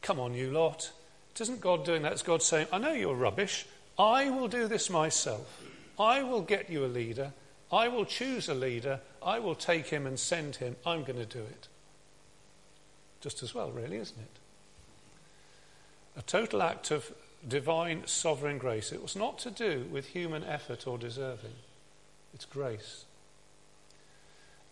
Come 0.00 0.18
on, 0.18 0.32
you 0.32 0.50
lot. 0.50 0.90
It 1.34 1.42
isn't 1.42 1.60
God 1.60 1.84
doing 1.84 2.00
that. 2.00 2.12
It's 2.12 2.22
God 2.22 2.42
saying, 2.42 2.68
I 2.72 2.78
know 2.78 2.94
you're 2.94 3.14
rubbish. 3.14 3.66
I 3.98 4.30
will 4.30 4.48
do 4.48 4.66
this 4.66 4.88
myself. 4.88 5.62
I 6.00 6.22
will 6.22 6.40
get 6.40 6.70
you 6.70 6.82
a 6.82 6.86
leader. 6.86 7.34
I 7.70 7.88
will 7.88 8.06
choose 8.06 8.48
a 8.48 8.54
leader. 8.54 9.00
I 9.22 9.38
will 9.38 9.54
take 9.54 9.88
him 9.88 10.06
and 10.06 10.18
send 10.18 10.56
him. 10.56 10.76
I'm 10.86 11.04
going 11.04 11.18
to 11.18 11.26
do 11.26 11.40
it. 11.40 11.68
Just 13.20 13.42
as 13.42 13.54
well, 13.54 13.70
really, 13.70 13.98
isn't 13.98 14.18
it? 14.18 14.38
A 16.16 16.22
total 16.22 16.62
act 16.62 16.90
of 16.90 17.12
divine 17.46 18.06
sovereign 18.06 18.56
grace. 18.56 18.92
It 18.92 19.02
was 19.02 19.14
not 19.14 19.38
to 19.40 19.50
do 19.50 19.84
with 19.92 20.06
human 20.06 20.42
effort 20.42 20.86
or 20.86 20.96
deserving, 20.96 21.52
it's 22.32 22.46
grace. 22.46 23.04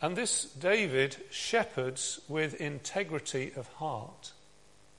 And 0.05 0.14
this 0.14 0.45
David 0.45 1.17
shepherds 1.31 2.21
with 2.29 2.61
integrity 2.61 3.53
of 3.57 3.67
heart. 3.69 4.33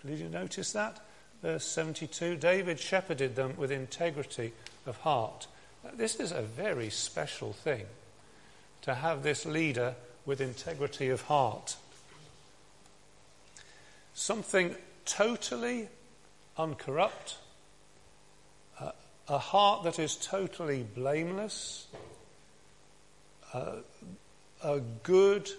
Did 0.04 0.18
you 0.18 0.30
notice 0.30 0.72
that? 0.72 1.00
Verse 1.44 1.64
72 1.64 2.38
David 2.38 2.80
shepherded 2.80 3.36
them 3.36 3.56
with 3.56 3.70
integrity 3.70 4.52
of 4.88 4.98
heart. 4.98 5.46
This 5.94 6.16
is 6.16 6.32
a 6.32 6.42
very 6.42 6.90
special 6.90 7.54
thing 7.54 7.86
to 8.82 8.96
have 8.96 9.22
this 9.22 9.46
leader 9.46 9.94
with 10.26 10.42
integrity 10.42 11.10
of 11.10 11.22
heart. 11.22 11.76
Something 14.16 14.74
totally 15.06 15.88
uncorrupt, 16.58 17.38
uh, 18.80 18.90
a 19.28 19.38
heart 19.38 19.84
that 19.84 20.00
is 20.00 20.16
totally 20.16 20.82
blameless, 20.82 21.86
uh, 23.54 23.74
a 24.66 24.82
good 25.04 25.52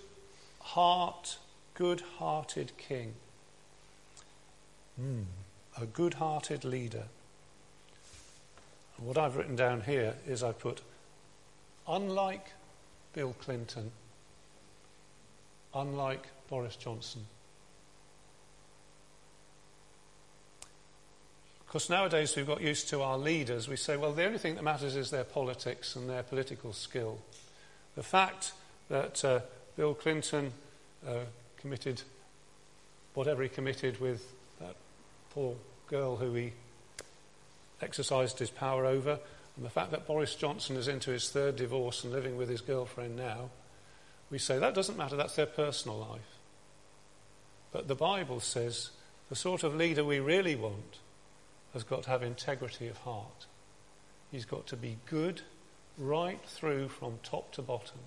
heart, 0.59 1.38
good 1.75 2.01
hearted 2.19 2.73
king, 2.77 3.14
mm, 5.01 5.23
a 5.81 5.87
good 5.87 6.14
hearted 6.14 6.64
leader. 6.64 7.05
What 8.99 9.16
I've 9.16 9.37
written 9.37 9.55
down 9.55 9.83
here 9.83 10.14
is 10.27 10.42
I 10.42 10.51
put, 10.51 10.81
unlike 11.87 12.49
Bill 13.12 13.33
Clinton, 13.38 13.92
unlike 15.73 16.27
Boris 16.51 16.75
Johnson. 16.75 17.27
Because 21.64 21.88
nowadays 21.88 22.35
we've 22.35 22.47
got 22.47 22.61
used 22.61 22.88
to 22.88 23.03
our 23.03 23.19
leaders. 23.19 23.69
We 23.69 23.77
say, 23.77 23.97
well, 23.97 24.12
the 24.12 24.25
only 24.25 24.38
thing 24.38 24.57
that 24.57 24.64
matters 24.64 24.97
is 24.97 25.11
their 25.11 25.25
politics 25.25 25.95
and 25.95 26.09
their 26.09 26.25
political 26.25 26.73
skill. 26.73 27.19
The 27.95 28.03
fact 28.03 28.53
that 28.88 29.25
uh, 29.25 29.40
Bill 29.77 29.94
Clinton 29.94 30.53
uh, 31.07 31.20
committed 31.59 32.03
whatever 33.14 33.42
he 33.42 33.49
committed 33.49 34.01
with 34.01 34.33
that 34.61 34.77
poor 35.31 35.57
girl 35.88 36.16
who 36.16 36.35
he 36.35 36.53
exercised 37.81 38.38
his 38.38 38.51
power 38.51 38.87
over, 38.87 39.18
and 39.57 39.64
the 39.64 39.70
fact 39.70 39.90
that 39.90 40.07
Boris 40.07 40.35
Johnson 40.35 40.77
is 40.77 40.88
into 40.88 41.11
his 41.11 41.31
third 41.31 41.57
divorce 41.57 42.05
and 42.05 42.12
living 42.12 42.37
with 42.37 42.49
his 42.49 42.61
girlfriend 42.61 43.16
now, 43.16 43.51
we 44.31 44.38
say 44.38 44.59
that 44.59 44.75
doesn't 44.75 44.99
matter, 44.99 45.16
that's 45.16 45.37
their 45.37 45.46
personal 45.46 45.99
life. 45.99 46.38
But 47.72 47.88
the 47.88 47.94
Bible 47.94 48.40
says 48.40 48.90
the 49.29 49.37
sort 49.37 49.62
of 49.62 49.75
leader 49.75 50.05
we 50.05 50.20
really 50.20 50.57
want 50.57 50.99
has 51.72 51.85
got 51.85 52.05
to 52.05 52.11
have 52.11 52.22
integrity 52.22 52.88
of 52.88 52.99
heart. 52.99 53.46
He's 54.31 54.44
got 54.44 54.66
to 54.68 54.77
be 54.77 54.99
good 55.07 55.42
right 55.99 56.40
through 56.46 56.88
from 56.88 57.18
top 57.22 57.53
to 57.53 57.62
bottom. 57.62 57.99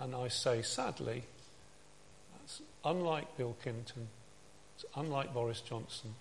And 0.00 0.14
I 0.14 0.28
say, 0.28 0.62
sadly, 0.62 1.22
that's 2.32 2.62
unlike 2.84 3.36
Bill 3.36 3.56
Clinton, 3.62 4.08
it's 4.74 4.84
unlike 4.96 5.32
Boris 5.32 5.60
Johnson, 5.60 6.14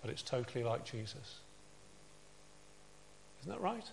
but 0.00 0.10
it's 0.10 0.22
totally 0.22 0.64
like 0.64 0.84
Jesus. 0.84 1.40
Isn't 3.40 3.52
that 3.52 3.60
right? 3.60 3.84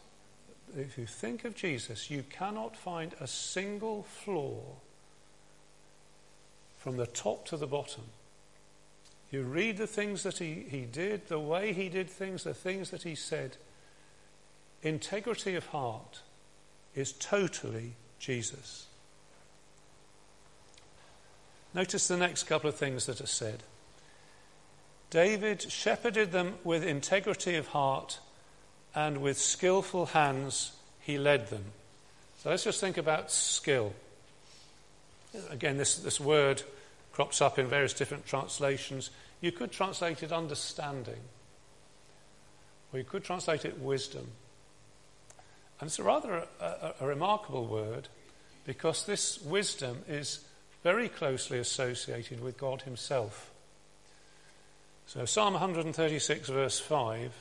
If 0.76 0.98
you 0.98 1.06
think 1.06 1.44
of 1.44 1.56
Jesus, 1.56 2.10
you 2.10 2.24
cannot 2.30 2.76
find 2.76 3.14
a 3.20 3.28
single 3.28 4.04
flaw 4.04 4.60
from 6.78 6.98
the 6.98 7.06
top 7.06 7.46
to 7.48 7.58
the 7.58 7.68
bottom. 7.68 8.04
You 9.32 9.44
read 9.44 9.78
the 9.78 9.88
things 9.88 10.24
that 10.24 10.38
he, 10.38 10.66
he 10.70 10.82
did, 10.82 11.28
the 11.28 11.40
way 11.40 11.74
he 11.74 11.90
did 11.90 12.10
things, 12.10 12.44
the 12.44 12.54
things 12.54 12.92
that 12.92 13.04
he 13.04 13.16
said. 13.16 13.58
Integrity 14.82 15.56
of 15.56 15.68
heart 15.68 16.22
is 16.94 17.14
totally 17.14 17.94
Jesus. 18.20 18.88
Notice 21.74 22.08
the 22.08 22.18
next 22.18 22.44
couple 22.44 22.70
of 22.70 22.76
things 22.76 23.06
that 23.08 23.22
are 23.22 23.28
said. 23.28 23.64
David 25.10 25.62
shepherded 25.72 26.32
them 26.32 26.56
with 26.64 26.84
integrity 26.84 27.56
of 27.56 27.68
heart, 27.68 28.20
and 28.96 29.22
with 29.22 29.38
skillful 29.38 30.08
hands 30.08 30.74
he 31.00 31.18
led 31.18 31.50
them. 31.50 31.66
So 32.40 32.50
let's 32.50 32.64
just 32.64 32.80
think 32.80 32.98
about 32.98 33.32
skill. 33.32 33.94
Again, 35.50 35.78
this, 35.78 35.98
this 35.98 36.20
word 36.20 36.62
crops 37.12 37.42
up 37.42 37.58
in 37.58 37.68
various 37.68 37.94
different 37.94 38.26
translations. 38.26 39.10
You 39.42 39.52
could 39.52 39.72
translate 39.72 40.24
it 40.24 40.32
understanding, 40.32 41.22
or 42.92 43.00
you 43.00 43.06
could 43.06 43.24
translate 43.24 43.66
it 43.66 43.80
wisdom. 43.80 44.28
And 45.80 45.88
it's 45.88 46.00
a 46.00 46.04
rather 46.04 46.34
a, 46.60 46.66
a, 46.66 46.94
a 47.02 47.08
remarkable 47.08 47.66
word 47.66 48.08
because 48.66 49.06
this 49.06 49.42
wisdom 49.42 50.04
is 50.08 50.46
very 50.84 51.08
closely 51.08 51.58
associated 51.58 52.44
with 52.44 52.58
God 52.58 52.82
Himself. 52.84 53.52
So 55.08 55.26
Psalm 55.26 55.54
136, 55.54 56.50
verse 56.50 56.80
5, 56.80 57.34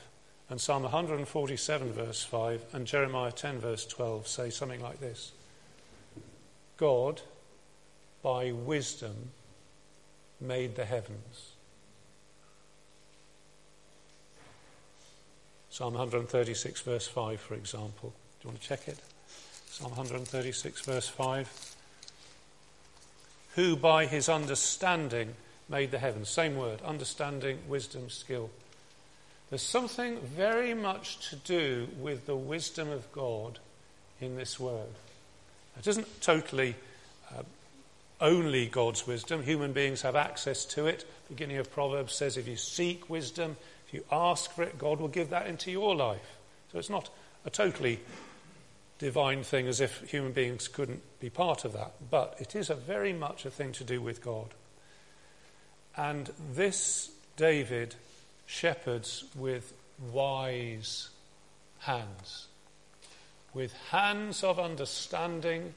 and 0.49 0.59
Psalm 0.59 0.83
147, 0.83 1.93
verse 1.93 2.23
5, 2.23 2.65
and 2.73 2.87
Jeremiah 2.87 3.31
10, 3.31 3.59
verse 3.59 3.85
12 3.85 4.27
say 4.27 4.49
something 4.49 4.81
like 4.81 4.99
this 4.99 5.33
God, 6.77 7.21
by 8.21 8.51
wisdom, 8.51 9.31
made 10.39 10.75
the 10.75 10.85
heavens. 10.85 11.51
Psalm 15.69 15.93
136, 15.93 16.81
verse 16.81 17.07
5, 17.07 17.41
for 17.41 17.55
example. 17.55 18.13
Do 18.39 18.47
you 18.47 18.49
want 18.51 18.61
to 18.61 18.67
check 18.67 18.87
it? 18.87 18.99
Psalm 19.67 19.89
136, 19.89 20.81
verse 20.81 21.07
5. 21.07 21.72
Who 23.55 23.75
by 23.75 24.05
his 24.05 24.29
understanding 24.29 25.35
made 25.69 25.91
the 25.91 25.99
heavens. 25.99 26.29
Same 26.29 26.57
word 26.57 26.81
understanding, 26.83 27.59
wisdom, 27.67 28.09
skill. 28.09 28.49
There's 29.49 29.61
something 29.61 30.19
very 30.19 30.73
much 30.73 31.29
to 31.29 31.35
do 31.35 31.87
with 31.99 32.25
the 32.25 32.35
wisdom 32.35 32.89
of 32.89 33.11
God 33.11 33.59
in 34.19 34.35
this 34.35 34.59
word. 34.59 34.89
It 35.77 35.87
isn't 35.87 36.21
totally 36.21 36.75
uh, 37.31 37.43
only 38.19 38.65
God's 38.65 39.05
wisdom. 39.05 39.43
Human 39.43 39.73
beings 39.73 40.01
have 40.01 40.15
access 40.15 40.65
to 40.65 40.87
it. 40.87 41.05
Beginning 41.29 41.57
of 41.57 41.71
Proverbs 41.71 42.15
says 42.15 42.37
if 42.37 42.47
you 42.47 42.55
seek 42.55 43.09
wisdom, 43.09 43.57
if 43.87 43.93
you 43.93 44.03
ask 44.11 44.51
for 44.51 44.63
it, 44.63 44.77
God 44.77 44.99
will 44.99 45.07
give 45.07 45.29
that 45.29 45.47
into 45.47 45.71
your 45.71 45.95
life. 45.95 46.37
So 46.71 46.79
it's 46.79 46.89
not 46.89 47.09
a 47.45 47.49
totally 47.49 47.99
divine 49.03 49.43
thing 49.43 49.67
as 49.67 49.81
if 49.81 50.09
human 50.09 50.31
beings 50.31 50.69
couldn't 50.69 51.01
be 51.19 51.29
part 51.29 51.65
of 51.65 51.73
that. 51.73 51.91
But 52.09 52.37
it 52.39 52.55
is 52.55 52.69
a 52.69 52.75
very 52.75 53.11
much 53.11 53.45
a 53.45 53.49
thing 53.49 53.73
to 53.73 53.83
do 53.83 54.01
with 54.01 54.23
God. 54.23 54.53
And 55.97 56.31
this 56.53 57.11
David 57.35 57.95
shepherds 58.45 59.25
with 59.35 59.73
wise 60.09 61.09
hands, 61.79 62.47
with 63.53 63.73
hands 63.91 64.41
of 64.41 64.57
understanding 64.57 65.73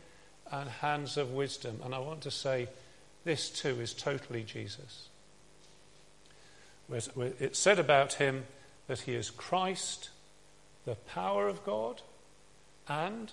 and 0.52 0.70
hands 0.70 1.16
of 1.16 1.32
wisdom. 1.32 1.80
And 1.84 1.96
I 1.96 1.98
want 1.98 2.20
to 2.22 2.30
say 2.30 2.68
this 3.24 3.50
too 3.50 3.80
is 3.80 3.92
totally 3.92 4.44
Jesus. 4.44 5.08
It's 6.88 7.58
said 7.58 7.80
about 7.80 8.14
him 8.14 8.44
that 8.86 9.00
he 9.00 9.14
is 9.14 9.30
Christ, 9.30 10.10
the 10.84 10.94
power 10.94 11.48
of 11.48 11.64
God, 11.64 12.02
and 12.88 13.32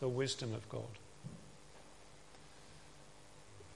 the 0.00 0.08
wisdom 0.08 0.54
of 0.54 0.68
God. 0.68 0.82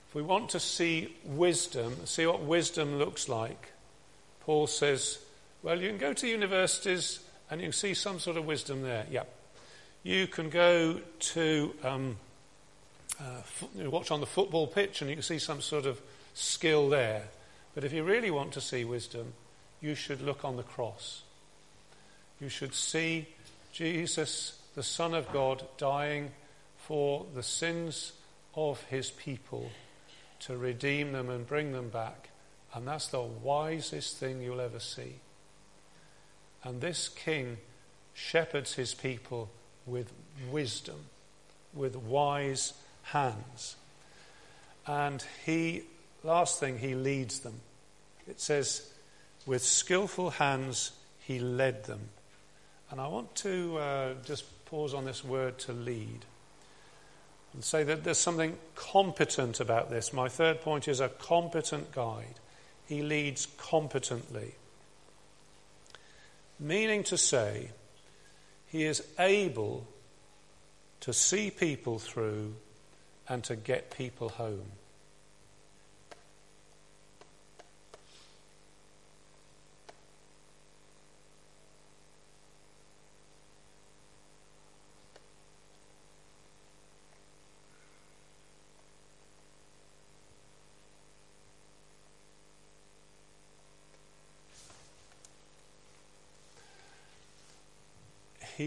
If 0.08 0.14
we 0.14 0.22
want 0.22 0.50
to 0.50 0.60
see 0.60 1.14
wisdom, 1.24 1.94
see 2.04 2.26
what 2.26 2.42
wisdom 2.42 2.98
looks 2.98 3.28
like, 3.28 3.72
Paul 4.40 4.66
says, 4.66 5.18
well, 5.62 5.80
you 5.80 5.88
can 5.88 5.98
go 5.98 6.12
to 6.12 6.26
universities 6.26 7.20
and 7.50 7.60
you 7.60 7.66
can 7.66 7.72
see 7.72 7.94
some 7.94 8.18
sort 8.18 8.36
of 8.36 8.44
wisdom 8.44 8.82
there. 8.82 9.06
Yeah. 9.10 9.24
You 10.02 10.26
can 10.26 10.50
go 10.50 11.00
to 11.20 11.74
um, 11.84 12.16
uh, 13.20 13.42
watch 13.88 14.10
on 14.10 14.20
the 14.20 14.26
football 14.26 14.66
pitch 14.66 15.00
and 15.00 15.10
you 15.10 15.16
can 15.16 15.22
see 15.22 15.38
some 15.38 15.60
sort 15.60 15.86
of 15.86 16.00
skill 16.34 16.88
there. 16.88 17.24
But 17.74 17.84
if 17.84 17.92
you 17.92 18.02
really 18.02 18.30
want 18.30 18.52
to 18.54 18.60
see 18.60 18.84
wisdom, 18.84 19.34
you 19.80 19.94
should 19.94 20.22
look 20.22 20.44
on 20.44 20.56
the 20.56 20.62
cross. 20.62 21.22
You 22.40 22.48
should 22.48 22.74
see 22.74 23.28
Jesus, 23.72 24.58
the 24.74 24.82
Son 24.82 25.14
of 25.14 25.32
God, 25.32 25.64
dying 25.78 26.30
for 26.76 27.26
the 27.34 27.42
sins 27.42 28.12
of 28.54 28.82
his 28.84 29.10
people 29.10 29.70
to 30.40 30.56
redeem 30.56 31.12
them 31.12 31.28
and 31.30 31.46
bring 31.46 31.72
them 31.72 31.88
back. 31.88 32.30
And 32.74 32.86
that's 32.86 33.08
the 33.08 33.20
wisest 33.20 34.16
thing 34.16 34.40
you'll 34.40 34.60
ever 34.60 34.80
see. 34.80 35.16
And 36.62 36.80
this 36.80 37.08
king 37.08 37.58
shepherds 38.14 38.74
his 38.74 38.94
people 38.94 39.50
with 39.86 40.12
wisdom, 40.50 41.06
with 41.74 41.96
wise 41.96 42.74
hands. 43.02 43.76
And 44.86 45.24
he, 45.44 45.82
last 46.22 46.60
thing, 46.60 46.78
he 46.78 46.94
leads 46.94 47.40
them. 47.40 47.60
It 48.28 48.40
says, 48.40 48.88
with 49.46 49.64
skillful 49.64 50.30
hands 50.30 50.92
he 51.20 51.38
led 51.38 51.84
them. 51.84 52.00
And 52.90 53.00
I 53.00 53.06
want 53.06 53.34
to 53.36 53.78
uh, 53.78 54.14
just 54.24 54.44
pause 54.66 54.94
on 54.94 55.04
this 55.04 55.24
word 55.24 55.58
to 55.60 55.72
lead 55.72 56.24
and 57.52 57.64
say 57.64 57.82
that 57.84 58.04
there's 58.04 58.18
something 58.18 58.56
competent 58.74 59.60
about 59.60 59.90
this. 59.90 60.12
My 60.12 60.28
third 60.28 60.60
point 60.60 60.88
is 60.88 61.00
a 61.00 61.08
competent 61.08 61.92
guide. 61.92 62.40
He 62.86 63.02
leads 63.02 63.46
competently. 63.58 64.54
Meaning 66.58 67.04
to 67.04 67.16
say, 67.16 67.70
he 68.66 68.84
is 68.84 69.02
able 69.18 69.86
to 71.00 71.12
see 71.12 71.50
people 71.50 71.98
through 71.98 72.54
and 73.28 73.42
to 73.44 73.56
get 73.56 73.90
people 73.90 74.28
home. 74.28 74.72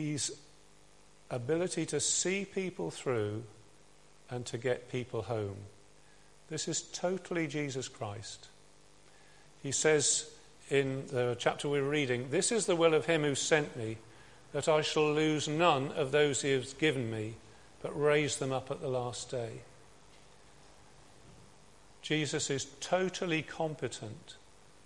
His 0.01 0.35
ability 1.29 1.85
to 1.87 1.99
see 1.99 2.45
people 2.45 2.91
through 2.91 3.43
and 4.29 4.45
to 4.47 4.57
get 4.57 4.91
people 4.91 5.23
home. 5.23 5.57
This 6.49 6.67
is 6.67 6.81
totally 6.81 7.47
Jesus 7.47 7.87
Christ. 7.87 8.47
He 9.61 9.71
says 9.71 10.29
in 10.69 11.05
the 11.07 11.35
chapter 11.39 11.69
we're 11.69 11.83
reading, 11.83 12.27
This 12.29 12.51
is 12.51 12.65
the 12.65 12.75
will 12.75 12.93
of 12.93 13.05
him 13.05 13.23
who 13.23 13.35
sent 13.35 13.75
me, 13.75 13.97
that 14.51 14.67
I 14.67 14.81
shall 14.81 15.11
lose 15.13 15.47
none 15.47 15.91
of 15.91 16.11
those 16.11 16.41
he 16.41 16.51
has 16.51 16.73
given 16.73 17.09
me, 17.09 17.35
but 17.81 17.99
raise 17.99 18.37
them 18.37 18.51
up 18.51 18.69
at 18.71 18.81
the 18.81 18.89
last 18.89 19.31
day. 19.31 19.61
Jesus 22.01 22.49
is 22.49 22.65
totally 22.81 23.41
competent 23.41 24.35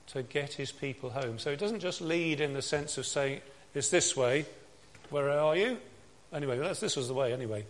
to 0.08 0.24
get 0.24 0.54
his 0.54 0.72
people 0.72 1.10
home. 1.10 1.40
So 1.40 1.52
he 1.52 1.58
doesn't 1.58 1.80
just 1.80 2.00
lead 2.00 2.40
in 2.40 2.54
the 2.54 2.62
sense 2.62 2.98
of 2.98 3.06
saying, 3.06 3.42
It's 3.74 3.90
this 3.90 4.16
way, 4.16 4.46
where 5.10 5.30
are 5.30 5.56
you? 5.56 5.78
Anyway, 6.34 6.58
this 6.58 6.96
was 6.96 7.08
the 7.08 7.14
way, 7.14 7.34
anyway. 7.34 7.66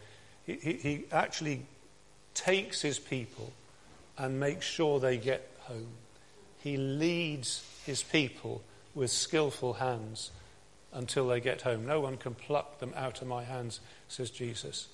He, 0.45 0.53
he, 0.53 0.73
he 0.73 1.03
actually 1.11 1.61
takes 2.33 2.81
his 2.81 2.99
people 2.99 3.51
and 4.17 4.39
makes 4.39 4.65
sure 4.65 4.99
they 4.99 5.17
get 5.17 5.49
home. 5.61 5.89
He 6.59 6.77
leads 6.77 7.63
his 7.85 8.03
people 8.03 8.61
with 8.95 9.11
skillful 9.11 9.73
hands 9.73 10.31
until 10.91 11.27
they 11.27 11.39
get 11.39 11.61
home. 11.61 11.85
No 11.85 11.99
one 11.99 12.17
can 12.17 12.33
pluck 12.33 12.79
them 12.79 12.93
out 12.95 13.21
of 13.21 13.27
my 13.27 13.43
hands, 13.43 13.79
says 14.07 14.31
Jesus. 14.31 14.88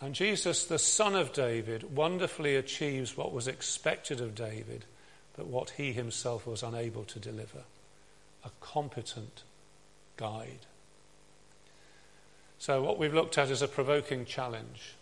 And 0.00 0.14
Jesus, 0.14 0.66
the 0.66 0.78
son 0.78 1.14
of 1.14 1.32
David, 1.32 1.94
wonderfully 1.94 2.54
achieves 2.54 3.16
what 3.16 3.32
was 3.32 3.48
expected 3.48 4.20
of 4.20 4.34
David, 4.34 4.84
but 5.36 5.46
what 5.46 5.70
he 5.70 5.92
himself 5.92 6.46
was 6.46 6.62
unable 6.62 7.04
to 7.04 7.18
deliver 7.18 7.62
a 8.44 8.50
competent 8.60 9.42
guide. 10.16 10.66
So, 12.58 12.82
what 12.82 12.98
we've 12.98 13.14
looked 13.14 13.38
at 13.38 13.50
is 13.50 13.62
a 13.62 13.68
provoking 13.68 14.24
challenge. 14.24 14.94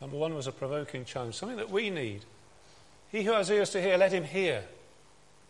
Number 0.00 0.16
one 0.16 0.34
was 0.34 0.46
a 0.46 0.52
provoking 0.52 1.04
challenge, 1.04 1.34
something 1.34 1.56
that 1.56 1.70
we 1.70 1.90
need. 1.90 2.24
He 3.10 3.22
who 3.22 3.32
has 3.32 3.50
ears 3.50 3.70
to 3.70 3.80
hear, 3.80 3.96
let 3.96 4.12
him 4.12 4.24
hear. 4.24 4.64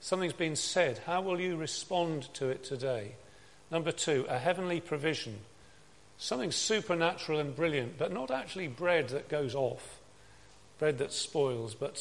Something's 0.00 0.34
been 0.34 0.56
said. 0.56 0.98
How 1.06 1.22
will 1.22 1.40
you 1.40 1.56
respond 1.56 2.32
to 2.34 2.48
it 2.48 2.62
today? 2.62 3.12
Number 3.70 3.90
two, 3.90 4.26
a 4.28 4.38
heavenly 4.38 4.80
provision. 4.80 5.38
Something 6.18 6.52
supernatural 6.52 7.40
and 7.40 7.56
brilliant, 7.56 7.98
but 7.98 8.12
not 8.12 8.30
actually 8.30 8.68
bread 8.68 9.08
that 9.08 9.28
goes 9.28 9.54
off, 9.54 10.00
bread 10.78 10.98
that 10.98 11.12
spoils, 11.12 11.74
but 11.74 11.98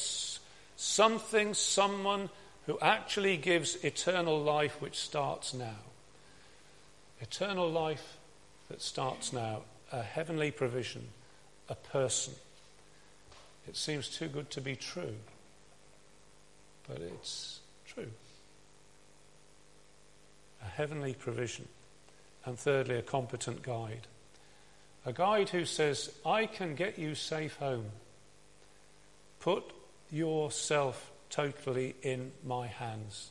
something, 0.75 1.53
someone 1.53 2.29
who 2.65 2.77
actually 2.79 3.37
gives 3.37 3.75
eternal 3.83 4.39
life 4.41 4.81
which 4.81 4.99
starts 4.99 5.53
now. 5.53 5.75
Eternal 7.21 7.69
life 7.69 8.14
that 8.69 8.81
starts 8.81 9.31
now 9.31 9.61
a 9.91 10.01
heavenly 10.01 10.51
provision, 10.51 11.07
a 11.69 11.75
person. 11.75 12.33
It 13.67 13.75
seems 13.75 14.09
too 14.09 14.27
good 14.27 14.49
to 14.51 14.61
be 14.61 14.75
true, 14.75 15.15
but 16.87 16.99
it's 16.99 17.59
true. 17.87 18.11
A 20.63 20.69
heavenly 20.69 21.13
provision. 21.13 21.67
And 22.45 22.59
thirdly, 22.59 22.97
a 22.97 23.01
competent 23.01 23.63
guide. 23.63 24.07
A 25.05 25.13
guide 25.13 25.49
who 25.49 25.65
says, 25.65 26.11
I 26.25 26.45
can 26.45 26.75
get 26.75 26.99
you 26.99 27.15
safe 27.15 27.55
home. 27.57 27.85
Put 29.39 29.63
yourself 30.11 31.11
totally 31.29 31.95
in 32.01 32.31
my 32.45 32.67
hands. 32.67 33.29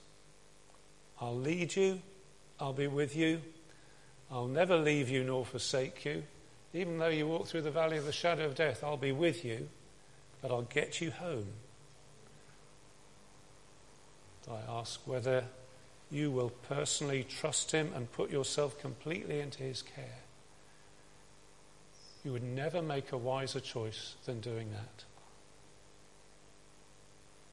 I'll 1.20 1.38
lead 1.38 1.76
you, 1.76 2.00
I'll 2.58 2.72
be 2.72 2.86
with 2.88 3.14
you, 3.14 3.40
I'll 4.34 4.48
never 4.48 4.76
leave 4.76 5.08
you 5.08 5.22
nor 5.22 5.44
forsake 5.44 6.04
you. 6.04 6.24
Even 6.72 6.98
though 6.98 7.06
you 7.06 7.28
walk 7.28 7.46
through 7.46 7.62
the 7.62 7.70
valley 7.70 7.96
of 7.96 8.04
the 8.04 8.12
shadow 8.12 8.46
of 8.46 8.56
death, 8.56 8.82
I'll 8.82 8.96
be 8.96 9.12
with 9.12 9.44
you, 9.44 9.68
but 10.42 10.50
I'll 10.50 10.62
get 10.62 11.00
you 11.00 11.12
home. 11.12 11.46
I 14.50 14.58
ask 14.68 15.00
whether 15.06 15.44
you 16.10 16.32
will 16.32 16.50
personally 16.50 17.24
trust 17.24 17.70
him 17.70 17.92
and 17.94 18.10
put 18.10 18.30
yourself 18.30 18.78
completely 18.80 19.38
into 19.38 19.62
his 19.62 19.82
care. 19.82 20.18
you 22.24 22.32
would 22.32 22.42
never 22.42 22.80
make 22.80 23.12
a 23.12 23.18
wiser 23.18 23.60
choice 23.60 24.14
than 24.24 24.40
doing 24.40 24.70
that. 24.72 25.04